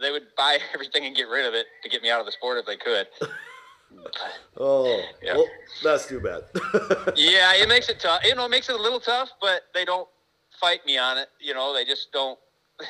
they 0.00 0.10
would 0.10 0.28
buy 0.36 0.58
everything 0.74 1.04
and 1.06 1.14
get 1.16 1.28
rid 1.28 1.46
of 1.46 1.54
it 1.54 1.66
to 1.82 1.88
get 1.88 2.02
me 2.02 2.10
out 2.10 2.20
of 2.20 2.26
the 2.26 2.32
sport 2.32 2.58
if 2.58 2.66
they 2.66 2.76
could. 2.76 3.06
Oh, 4.56 5.02
Yeah. 5.20 5.34
well, 5.34 5.46
that's 5.82 6.06
too 6.06 6.20
bad. 6.20 6.42
yeah, 7.16 7.54
it 7.54 7.68
makes 7.68 7.88
it 7.88 7.98
tough. 7.98 8.24
You 8.24 8.34
know, 8.36 8.44
it 8.44 8.48
makes 8.50 8.68
it 8.68 8.76
a 8.78 8.80
little 8.80 9.00
tough, 9.00 9.30
but 9.40 9.62
they 9.74 9.84
don't 9.84 10.08
fight 10.60 10.84
me 10.86 10.96
on 10.98 11.18
it. 11.18 11.28
You 11.40 11.54
know, 11.54 11.74
they 11.74 11.84
just 11.84 12.12
don't. 12.12 12.38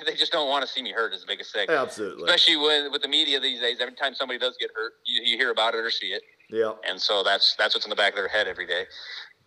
They 0.06 0.14
just 0.14 0.30
don't 0.30 0.48
want 0.48 0.62
to 0.64 0.68
see 0.70 0.82
me 0.82 0.92
hurt. 0.92 1.12
Is 1.12 1.22
the 1.22 1.26
biggest 1.26 1.52
thing. 1.52 1.68
Absolutely. 1.68 2.24
Especially 2.24 2.56
with 2.56 2.92
with 2.92 3.02
the 3.02 3.08
media 3.08 3.40
these 3.40 3.60
days. 3.60 3.78
Every 3.80 3.94
time 3.94 4.14
somebody 4.14 4.38
does 4.38 4.56
get 4.60 4.70
hurt, 4.74 4.92
you, 5.04 5.22
you 5.24 5.36
hear 5.36 5.50
about 5.50 5.74
it 5.74 5.78
or 5.78 5.90
see 5.90 6.08
it, 6.08 6.22
Yeah. 6.50 6.72
and 6.88 7.00
so 7.00 7.22
that's 7.22 7.54
that's 7.56 7.74
what's 7.74 7.86
in 7.86 7.90
the 7.90 7.96
back 7.96 8.12
of 8.12 8.16
their 8.16 8.28
head 8.28 8.48
every 8.48 8.66
day. 8.66 8.84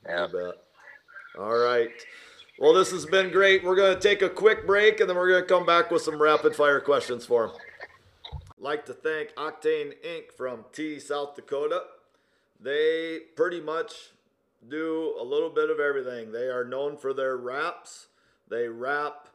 Yeah. 0.08 0.28
All 1.38 1.58
right. 1.58 1.90
Well, 2.60 2.74
this 2.74 2.92
has 2.92 3.06
been 3.06 3.32
great. 3.32 3.64
We're 3.64 3.76
going 3.76 3.96
to 3.96 4.00
take 4.00 4.22
a 4.22 4.30
quick 4.30 4.68
break 4.68 5.00
and 5.00 5.10
then 5.10 5.18
we're 5.18 5.30
going 5.30 5.42
to 5.42 5.48
come 5.48 5.66
back 5.66 5.90
with 5.90 6.04
some 6.04 6.22
rapid 6.22 6.56
fire 6.56 6.80
questions 6.80 7.26
for 7.26 7.46
him. 7.46 7.52
Like 8.60 8.86
to 8.86 8.94
thank 8.94 9.34
Octane 9.36 9.94
Inc. 10.06 10.32
from 10.38 10.66
Tea, 10.72 11.00
South 11.00 11.36
Dakota. 11.36 11.82
They 12.60 13.20
pretty 13.36 13.60
much 13.60 14.12
do 14.70 15.16
a 15.20 15.24
little 15.24 15.50
bit 15.50 15.70
of 15.70 15.80
everything. 15.80 16.32
They 16.32 16.48
are 16.48 16.64
known 16.64 16.96
for 16.96 17.14
their 17.14 17.36
wraps. 17.36 18.08
They 18.50 18.68
wrap 18.68 19.28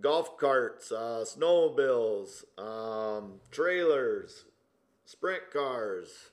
golf 0.00 0.36
carts, 0.38 0.90
uh, 0.90 1.24
snowmobiles, 1.26 2.44
um, 2.58 3.34
trailers, 3.50 4.46
sprint 5.04 5.50
cars, 5.52 6.30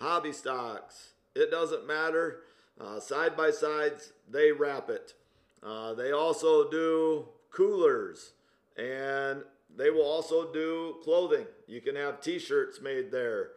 hobby 0.00 0.32
stocks. 0.32 1.12
It 1.34 1.50
doesn't 1.50 1.86
matter. 1.86 2.40
Uh, 2.80 3.00
side 3.00 3.36
by 3.36 3.50
sides, 3.50 4.12
they 4.30 4.52
wrap 4.52 4.88
it. 4.88 5.14
Uh, 5.62 5.94
they 5.94 6.12
also 6.12 6.70
do 6.70 7.28
coolers 7.50 8.32
and 8.76 9.42
they 9.76 9.90
will 9.90 10.06
also 10.06 10.52
do 10.52 10.96
clothing. 11.02 11.46
You 11.66 11.80
can 11.80 11.96
have 11.96 12.20
t 12.20 12.38
shirts 12.38 12.80
made 12.80 13.10
there. 13.10 13.50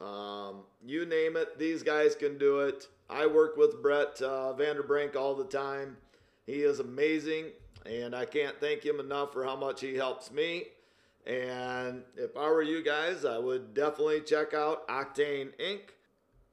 Um, 0.00 0.62
you 0.86 1.04
name 1.04 1.36
it, 1.36 1.58
these 1.58 1.82
guys 1.82 2.14
can 2.14 2.38
do 2.38 2.60
it. 2.60 2.86
I 3.10 3.26
work 3.26 3.56
with 3.56 3.82
Brett 3.82 4.20
uh, 4.22 4.54
Vanderbrink 4.56 5.16
all 5.16 5.34
the 5.34 5.44
time. 5.44 5.96
He 6.46 6.62
is 6.62 6.78
amazing, 6.78 7.46
and 7.84 8.14
I 8.14 8.24
can't 8.24 8.58
thank 8.60 8.84
him 8.84 9.00
enough 9.00 9.32
for 9.32 9.44
how 9.44 9.56
much 9.56 9.80
he 9.80 9.96
helps 9.96 10.30
me. 10.30 10.66
And 11.28 12.04
if 12.16 12.34
I 12.38 12.48
were 12.48 12.62
you 12.62 12.82
guys, 12.82 13.26
I 13.26 13.36
would 13.36 13.74
definitely 13.74 14.22
check 14.22 14.54
out 14.54 14.88
Octane 14.88 15.50
Inc. 15.60 15.90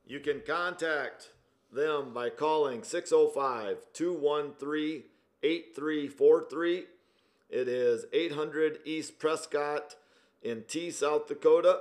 You 0.05 0.19
can 0.19 0.41
contact 0.45 1.31
them 1.71 2.13
by 2.13 2.29
calling 2.29 2.83
605 2.83 3.77
213 3.93 5.03
8343. 5.41 6.83
It 7.49 7.67
is 7.69 8.05
800 8.11 8.79
East 8.83 9.17
Prescott 9.17 9.95
in 10.43 10.63
Tea, 10.67 10.91
South 10.91 11.27
Dakota. 11.27 11.79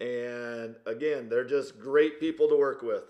And 0.00 0.76
again, 0.86 1.28
they're 1.28 1.44
just 1.44 1.78
great 1.78 2.18
people 2.18 2.48
to 2.48 2.56
work 2.56 2.80
with. 2.80 3.04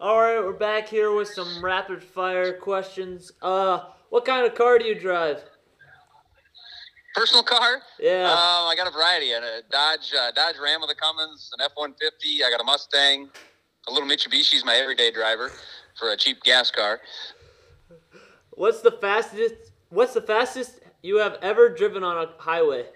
All 0.00 0.20
right, 0.20 0.40
we're 0.40 0.52
back 0.52 0.88
here 0.88 1.14
with 1.14 1.28
some 1.28 1.64
rapid 1.64 2.02
fire 2.02 2.58
questions. 2.58 3.30
Uh, 3.40 3.84
what 4.10 4.24
kind 4.24 4.44
of 4.44 4.56
car 4.56 4.78
do 4.80 4.86
you 4.86 4.98
drive? 4.98 5.44
Personal 7.14 7.42
car? 7.42 7.82
Yeah. 8.00 8.30
Um, 8.30 8.68
I 8.68 8.74
got 8.76 8.86
a 8.86 8.90
variety. 8.90 9.32
And 9.32 9.44
a 9.44 9.60
Dodge 9.70 10.12
uh, 10.18 10.30
Dodge 10.32 10.56
Ram 10.62 10.80
with 10.80 10.90
a 10.90 10.94
Cummins, 10.94 11.50
an 11.52 11.64
F 11.64 11.72
one 11.74 11.94
fifty. 12.00 12.42
I 12.44 12.50
got 12.50 12.60
a 12.60 12.64
Mustang, 12.64 13.28
a 13.88 13.92
little 13.92 14.08
Mitsubishi's 14.08 14.64
my 14.64 14.74
everyday 14.76 15.10
driver 15.10 15.50
for 15.98 16.10
a 16.10 16.16
cheap 16.16 16.42
gas 16.42 16.70
car. 16.70 17.00
What's 18.52 18.80
the 18.80 18.92
fastest? 18.92 19.54
What's 19.90 20.14
the 20.14 20.22
fastest 20.22 20.80
you 21.02 21.18
have 21.18 21.36
ever 21.42 21.68
driven 21.68 22.02
on 22.02 22.16
a 22.16 22.30
highway? 22.38 22.86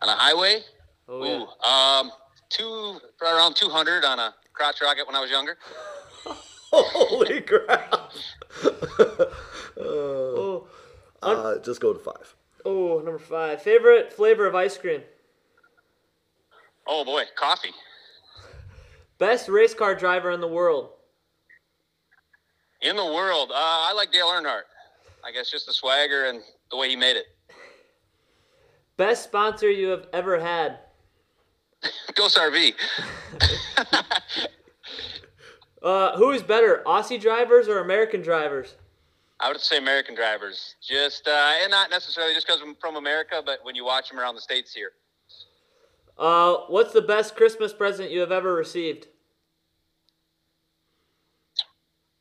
On 0.00 0.08
a 0.08 0.16
highway? 0.16 0.60
Oh 1.08 1.24
yeah. 1.24 1.44
Ooh, 1.44 1.68
um, 1.68 2.10
two 2.48 2.98
around 3.22 3.54
two 3.54 3.68
hundred 3.68 4.04
on 4.04 4.18
a 4.18 4.34
crotch 4.52 4.80
rocket 4.82 5.06
when 5.06 5.14
I 5.14 5.20
was 5.20 5.30
younger. 5.30 5.56
Holy 6.72 7.42
crap! 7.42 7.92
uh, 8.64 9.26
Oh, 9.84 10.66
uh, 11.22 11.58
just 11.58 11.80
go 11.80 11.92
to 11.92 11.98
five. 12.00 12.34
Oh, 12.64 12.96
number 13.04 13.18
five. 13.18 13.62
Favorite 13.62 14.12
flavor 14.12 14.46
of 14.46 14.54
ice 14.54 14.76
cream? 14.76 15.02
Oh 16.86 17.04
boy, 17.04 17.24
coffee. 17.36 17.72
Best 19.18 19.48
race 19.48 19.74
car 19.74 19.94
driver 19.94 20.30
in 20.30 20.40
the 20.40 20.48
world? 20.48 20.90
In 22.80 22.96
the 22.96 23.04
world, 23.04 23.50
uh, 23.50 23.54
I 23.54 23.92
like 23.94 24.12
Dale 24.12 24.26
Earnhardt. 24.26 24.62
I 25.24 25.30
guess 25.30 25.50
just 25.50 25.66
the 25.66 25.72
swagger 25.72 26.26
and 26.26 26.42
the 26.70 26.76
way 26.76 26.88
he 26.88 26.96
made 26.96 27.16
it. 27.16 27.26
Best 28.96 29.24
sponsor 29.24 29.70
you 29.70 29.88
have 29.88 30.06
ever 30.12 30.40
had? 30.40 30.78
Goos 32.14 32.34
RV. 32.34 32.74
Uh, 35.82 36.16
who 36.16 36.30
is 36.30 36.42
better, 36.42 36.82
Aussie 36.86 37.20
drivers 37.20 37.66
or 37.66 37.80
American 37.80 38.22
drivers? 38.22 38.76
I 39.42 39.48
would 39.48 39.60
say 39.60 39.76
American 39.76 40.14
drivers, 40.14 40.76
just 40.80 41.26
uh, 41.26 41.52
and 41.62 41.70
not 41.70 41.90
necessarily 41.90 42.32
just 42.32 42.46
because 42.46 42.62
I'm 42.62 42.76
from 42.76 42.94
America, 42.94 43.42
but 43.44 43.58
when 43.64 43.74
you 43.74 43.84
watch 43.84 44.08
them 44.08 44.20
around 44.20 44.36
the 44.36 44.40
states 44.40 44.72
here. 44.72 44.92
Uh, 46.16 46.58
what's 46.68 46.92
the 46.92 47.02
best 47.02 47.34
Christmas 47.34 47.72
present 47.72 48.12
you 48.12 48.20
have 48.20 48.30
ever 48.30 48.54
received? 48.54 49.08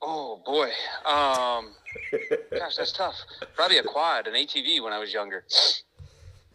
Oh 0.02 0.42
boy, 0.44 0.70
um, 1.06 1.76
gosh, 2.58 2.78
that's 2.78 2.92
tough. 2.92 3.16
Probably 3.56 3.78
a 3.78 3.84
quad, 3.84 4.26
an 4.26 4.34
ATV 4.34 4.84
when 4.84 4.92
I 4.92 4.98
was 4.98 5.14
younger. 5.14 5.44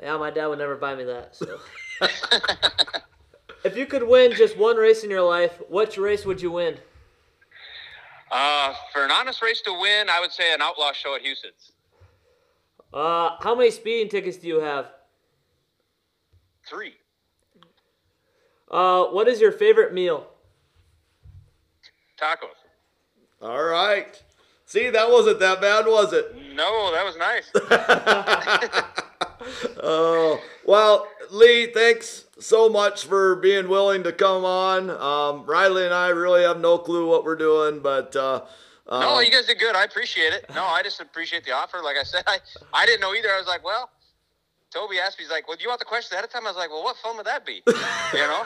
Yeah, 0.02 0.16
my 0.16 0.32
dad 0.32 0.48
would 0.48 0.58
never 0.58 0.74
buy 0.74 0.96
me 0.96 1.04
that. 1.04 1.36
So. 1.36 1.60
if 3.64 3.76
you 3.76 3.86
could 3.86 4.02
win 4.02 4.32
just 4.32 4.56
one 4.56 4.76
race 4.76 5.04
in 5.04 5.10
your 5.10 5.22
life, 5.22 5.62
which 5.70 5.96
race 5.96 6.26
would 6.26 6.42
you 6.42 6.50
win? 6.50 6.76
Uh, 8.30 8.74
for 8.92 9.04
an 9.04 9.10
honest 9.10 9.40
race 9.42 9.60
to 9.62 9.72
win, 9.72 10.08
I 10.10 10.20
would 10.20 10.32
say 10.32 10.52
an 10.52 10.60
outlaw 10.60 10.92
show 10.92 11.14
at 11.14 11.22
Huset's. 11.22 11.72
Uh, 12.92 13.36
how 13.40 13.54
many 13.54 13.70
speeding 13.70 14.08
tickets 14.08 14.36
do 14.36 14.48
you 14.48 14.60
have? 14.60 14.86
Three. 16.68 16.94
Uh, 18.70 19.04
what 19.04 19.28
is 19.28 19.40
your 19.40 19.52
favorite 19.52 19.94
meal? 19.94 20.26
Tacos. 22.20 22.48
All 23.42 23.62
right. 23.62 24.20
See, 24.64 24.90
that 24.90 25.10
wasn't 25.10 25.38
that 25.40 25.60
bad, 25.60 25.86
was 25.86 26.12
it? 26.12 26.34
No, 26.54 26.92
that 26.92 27.04
was 27.04 27.16
nice. 27.16 27.52
Oh, 29.82 30.40
well, 30.64 31.06
Lee, 31.30 31.66
thanks 31.72 32.24
so 32.40 32.68
much 32.68 33.04
for 33.04 33.36
being 33.36 33.68
willing 33.68 34.02
to 34.02 34.12
come 34.12 34.44
on. 34.44 34.90
Um, 34.90 35.46
Riley 35.46 35.84
and 35.84 35.94
I 35.94 36.08
really 36.08 36.42
have 36.42 36.60
no 36.60 36.78
clue 36.78 37.06
what 37.08 37.24
we're 37.24 37.36
doing, 37.36 37.80
but 37.80 38.16
uh, 38.16 38.42
um, 38.88 39.00
no, 39.00 39.20
you 39.20 39.30
guys 39.30 39.46
did 39.46 39.58
good. 39.58 39.76
I 39.76 39.84
appreciate 39.84 40.32
it. 40.32 40.46
No, 40.54 40.64
I 40.64 40.82
just 40.82 41.00
appreciate 41.00 41.44
the 41.44 41.52
offer. 41.52 41.78
Like 41.82 41.96
I 41.96 42.02
said, 42.02 42.24
I, 42.26 42.38
I 42.72 42.86
didn't 42.86 43.00
know 43.00 43.14
either. 43.14 43.28
I 43.28 43.38
was 43.38 43.46
like, 43.46 43.64
well, 43.64 43.90
Toby 44.72 44.98
asked 44.98 45.18
me, 45.18 45.24
he's 45.24 45.30
like, 45.30 45.46
well, 45.46 45.56
do 45.56 45.62
you 45.62 45.68
want 45.68 45.78
the 45.78 45.86
questions 45.86 46.12
ahead 46.12 46.24
of 46.24 46.30
time? 46.30 46.46
I 46.46 46.50
was 46.50 46.56
like, 46.56 46.70
well, 46.70 46.82
what 46.82 46.96
fun 46.96 47.16
would 47.16 47.26
that 47.26 47.46
be? 47.46 47.62
You 47.66 48.18
know? 48.18 48.44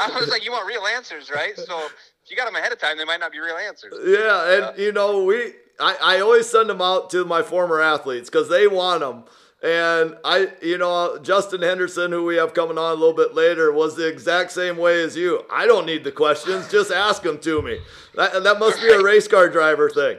I 0.00 0.10
was 0.18 0.28
like, 0.28 0.44
you 0.44 0.50
want 0.50 0.66
real 0.66 0.86
answers, 0.86 1.30
right? 1.30 1.56
So 1.56 1.78
if 1.78 2.30
you 2.30 2.36
got 2.36 2.46
them 2.46 2.56
ahead 2.56 2.72
of 2.72 2.78
time, 2.80 2.98
they 2.98 3.04
might 3.04 3.20
not 3.20 3.32
be 3.32 3.38
real 3.38 3.56
answers. 3.56 3.94
yeah, 4.04 4.70
and 4.70 4.78
you 4.78 4.92
know, 4.92 5.24
we 5.24 5.52
I, 5.78 5.96
I 6.02 6.20
always 6.20 6.48
send 6.48 6.68
them 6.68 6.82
out 6.82 7.10
to 7.10 7.24
my 7.24 7.42
former 7.42 7.80
athletes 7.80 8.28
because 8.28 8.48
they 8.48 8.66
want 8.66 9.00
them. 9.00 9.24
And 9.62 10.16
I, 10.24 10.52
you 10.62 10.78
know, 10.78 11.18
Justin 11.22 11.60
Henderson, 11.60 12.10
who 12.12 12.24
we 12.24 12.36
have 12.36 12.54
coming 12.54 12.78
on 12.78 12.92
a 12.92 12.94
little 12.94 13.14
bit 13.14 13.34
later, 13.34 13.70
was 13.72 13.94
the 13.94 14.08
exact 14.08 14.52
same 14.52 14.78
way 14.78 15.02
as 15.02 15.16
you. 15.16 15.44
I 15.50 15.66
don't 15.66 15.84
need 15.84 16.02
the 16.02 16.12
questions; 16.12 16.70
just 16.70 16.90
ask 16.90 17.22
them 17.22 17.38
to 17.40 17.60
me. 17.60 17.78
That, 18.14 18.42
that 18.42 18.58
must 18.58 18.80
be 18.80 18.88
a 18.88 19.02
race 19.02 19.28
car 19.28 19.48
driver 19.50 19.90
thing. 19.90 20.18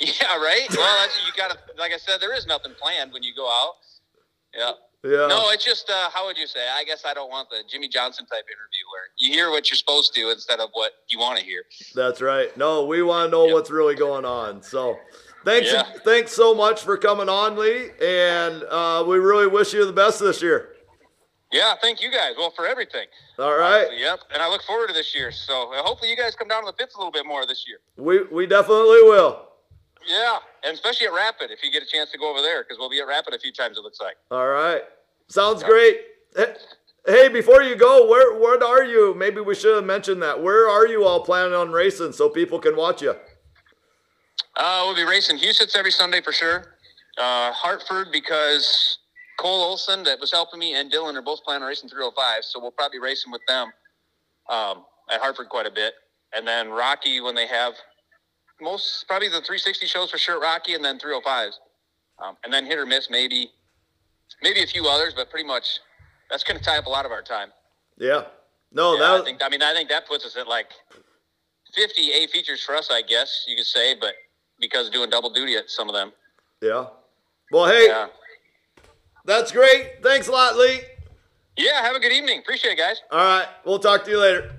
Yeah, 0.00 0.36
right? 0.36 0.66
Well, 0.76 1.06
you 1.26 1.32
got 1.36 1.52
to, 1.52 1.58
like 1.78 1.92
I 1.92 1.96
said, 1.96 2.20
there 2.20 2.34
is 2.34 2.46
nothing 2.46 2.72
planned 2.78 3.12
when 3.12 3.22
you 3.22 3.34
go 3.34 3.48
out. 3.48 3.74
Yeah. 4.54 4.72
Yeah. 5.04 5.26
No, 5.28 5.50
it's 5.50 5.64
just, 5.64 5.90
uh, 5.90 6.08
how 6.12 6.26
would 6.26 6.38
you 6.38 6.46
say? 6.46 6.60
I 6.74 6.82
guess 6.84 7.04
I 7.04 7.12
don't 7.12 7.30
want 7.30 7.50
the 7.50 7.58
Jimmie 7.68 7.88
Johnson 7.88 8.24
type 8.24 8.44
interview 8.44 8.84
where 8.90 9.02
you 9.18 9.30
hear 9.32 9.50
what 9.50 9.70
you're 9.70 9.76
supposed 9.76 10.14
to 10.14 10.30
instead 10.30 10.60
of 10.60 10.70
what 10.72 10.92
you 11.08 11.18
want 11.18 11.38
to 11.38 11.44
hear. 11.44 11.62
That's 11.94 12.22
right. 12.22 12.54
No, 12.56 12.86
we 12.86 13.02
want 13.02 13.26
to 13.26 13.30
know 13.30 13.44
Yep. 13.46 13.54
what's 13.54 13.70
really 13.70 13.94
going 13.94 14.24
on. 14.24 14.62
So, 14.62 14.96
thanks, 15.44 15.72
Yeah. 15.72 15.82
thanks 16.04 16.32
so 16.32 16.54
much 16.54 16.82
for 16.82 16.96
coming 16.96 17.28
on, 17.28 17.56
Lee, 17.56 17.90
and 18.02 18.62
uh, 18.64 19.04
we 19.06 19.18
really 19.18 19.46
wish 19.46 19.72
you 19.72 19.84
the 19.86 19.92
best 19.92 20.20
this 20.20 20.42
year. 20.42 20.70
Yeah, 21.52 21.74
thank 21.80 22.02
you 22.02 22.10
guys. 22.10 22.32
Well, 22.36 22.50
for 22.50 22.66
everything. 22.66 23.06
All 23.38 23.54
right, 23.56 23.86
Yep. 23.96 24.20
And 24.32 24.42
I 24.42 24.48
look 24.50 24.62
forward 24.64 24.88
to 24.88 24.92
this 24.92 25.14
year. 25.14 25.30
So 25.30 25.72
uh, 25.72 25.82
hopefully 25.82 26.10
you 26.10 26.16
guys 26.16 26.34
come 26.34 26.48
down 26.48 26.62
to 26.62 26.66
the 26.66 26.72
pits 26.72 26.94
a 26.96 26.98
little 26.98 27.12
bit 27.12 27.26
more 27.26 27.46
this 27.46 27.64
year. 27.68 27.78
we 27.96 28.24
we 28.24 28.46
definitely 28.46 29.02
will. 29.02 29.48
Yeah. 30.06 30.38
And 30.64 30.74
especially 30.74 31.06
at 31.06 31.12
Rapid 31.12 31.50
if 31.52 31.62
you 31.62 31.70
get 31.70 31.82
a 31.82 31.86
chance 31.86 32.10
to 32.10 32.18
go 32.18 32.28
over 32.30 32.42
there 32.42 32.62
because 32.64 32.78
we'll 32.78 32.90
be 32.90 33.00
at 33.00 33.06
Rapid 33.06 33.34
a 33.34 33.38
few 33.38 33.52
times, 33.52 33.78
it 33.78 33.82
looks 33.82 34.00
like. 34.00 34.16
All 34.32 34.48
right, 34.48 34.82
sounds 35.28 35.62
great. 35.62 36.00
Eh, 36.36 36.46
Hey, 37.06 37.28
before 37.28 37.62
you 37.62 37.76
go, 37.76 38.08
where 38.08 38.38
what 38.38 38.62
are 38.62 38.82
you? 38.82 39.14
Maybe 39.14 39.40
we 39.42 39.54
should 39.54 39.74
have 39.76 39.84
mentioned 39.84 40.22
that. 40.22 40.42
Where 40.42 40.68
are 40.68 40.86
you 40.88 41.04
all 41.04 41.20
planning 41.22 41.52
on 41.54 41.70
racing 41.70 42.12
so 42.12 42.30
people 42.30 42.58
can 42.58 42.74
watch 42.76 43.02
you? 43.02 43.14
Uh, 44.56 44.82
we'll 44.84 44.94
be 44.94 45.04
racing 45.04 45.38
Huset's 45.38 45.76
every 45.76 45.90
Sunday 45.90 46.20
for 46.20 46.32
sure. 46.32 46.76
Uh, 47.18 47.52
Hartford 47.52 48.08
because 48.12 48.98
Cole 49.38 49.62
Olson 49.62 50.02
that 50.04 50.18
was 50.20 50.30
helping 50.30 50.60
me 50.60 50.74
and 50.74 50.92
Dylan 50.92 51.14
are 51.14 51.22
both 51.22 51.42
planning 51.44 51.62
on 51.62 51.68
racing 51.68 51.88
305, 51.88 52.44
so 52.44 52.60
we'll 52.60 52.70
probably 52.70 52.98
be 52.98 53.02
racing 53.02 53.32
with 53.32 53.42
them 53.48 53.72
um, 54.48 54.84
at 55.12 55.20
Hartford 55.20 55.48
quite 55.48 55.66
a 55.66 55.70
bit. 55.70 55.94
And 56.34 56.46
then 56.46 56.70
Rocky 56.70 57.20
when 57.20 57.34
they 57.34 57.46
have 57.46 57.74
most 58.60 59.04
probably 59.08 59.28
the 59.28 59.40
360 59.40 59.86
shows 59.86 60.10
for 60.10 60.18
sure, 60.18 60.40
Rocky, 60.40 60.74
and 60.74 60.84
then 60.84 60.98
305s, 60.98 61.52
um, 62.24 62.36
and 62.44 62.52
then 62.52 62.64
hit 62.64 62.78
or 62.78 62.86
miss 62.86 63.10
maybe, 63.10 63.50
maybe 64.42 64.62
a 64.62 64.66
few 64.66 64.86
others, 64.86 65.12
but 65.14 65.30
pretty 65.30 65.46
much 65.46 65.80
that's 66.30 66.44
going 66.44 66.58
to 66.58 66.64
tie 66.64 66.78
up 66.78 66.86
a 66.86 66.90
lot 66.90 67.04
of 67.04 67.12
our 67.12 67.22
time. 67.22 67.48
Yeah. 67.98 68.24
No, 68.72 68.94
Yeah, 68.94 69.00
that 69.00 69.20
I 69.20 69.24
think. 69.24 69.40
I 69.44 69.48
mean, 69.48 69.62
I 69.62 69.72
think 69.72 69.88
that 69.88 70.06
puts 70.06 70.24
us 70.24 70.36
at 70.36 70.48
like 70.48 70.70
50 71.74 72.12
A 72.12 72.26
features 72.28 72.62
for 72.62 72.74
us, 72.74 72.88
I 72.90 73.02
guess 73.02 73.44
you 73.46 73.56
could 73.56 73.66
say, 73.66 73.94
but 74.00 74.14
because 74.60 74.90
doing 74.90 75.10
double 75.10 75.30
duty 75.30 75.56
at 75.56 75.70
some 75.70 75.88
of 75.88 75.94
them. 75.94 76.12
yeah. 76.62 76.86
Well, 77.52 77.66
hey, 77.66 77.86
Yeah. 77.88 78.08
that's 79.26 79.52
great. 79.52 80.02
Thanks 80.02 80.28
a 80.28 80.32
lot, 80.32 80.56
Lee. 80.56 80.80
Yeah. 81.56 81.82
Have 81.82 81.94
a 81.94 82.00
good 82.00 82.12
evening. 82.12 82.38
Appreciate 82.40 82.72
it, 82.72 82.78
guys. 82.78 83.00
All 83.12 83.18
right, 83.18 83.46
we'll 83.64 83.78
talk 83.78 84.04
to 84.04 84.10
you 84.10 84.18
later. 84.20 84.52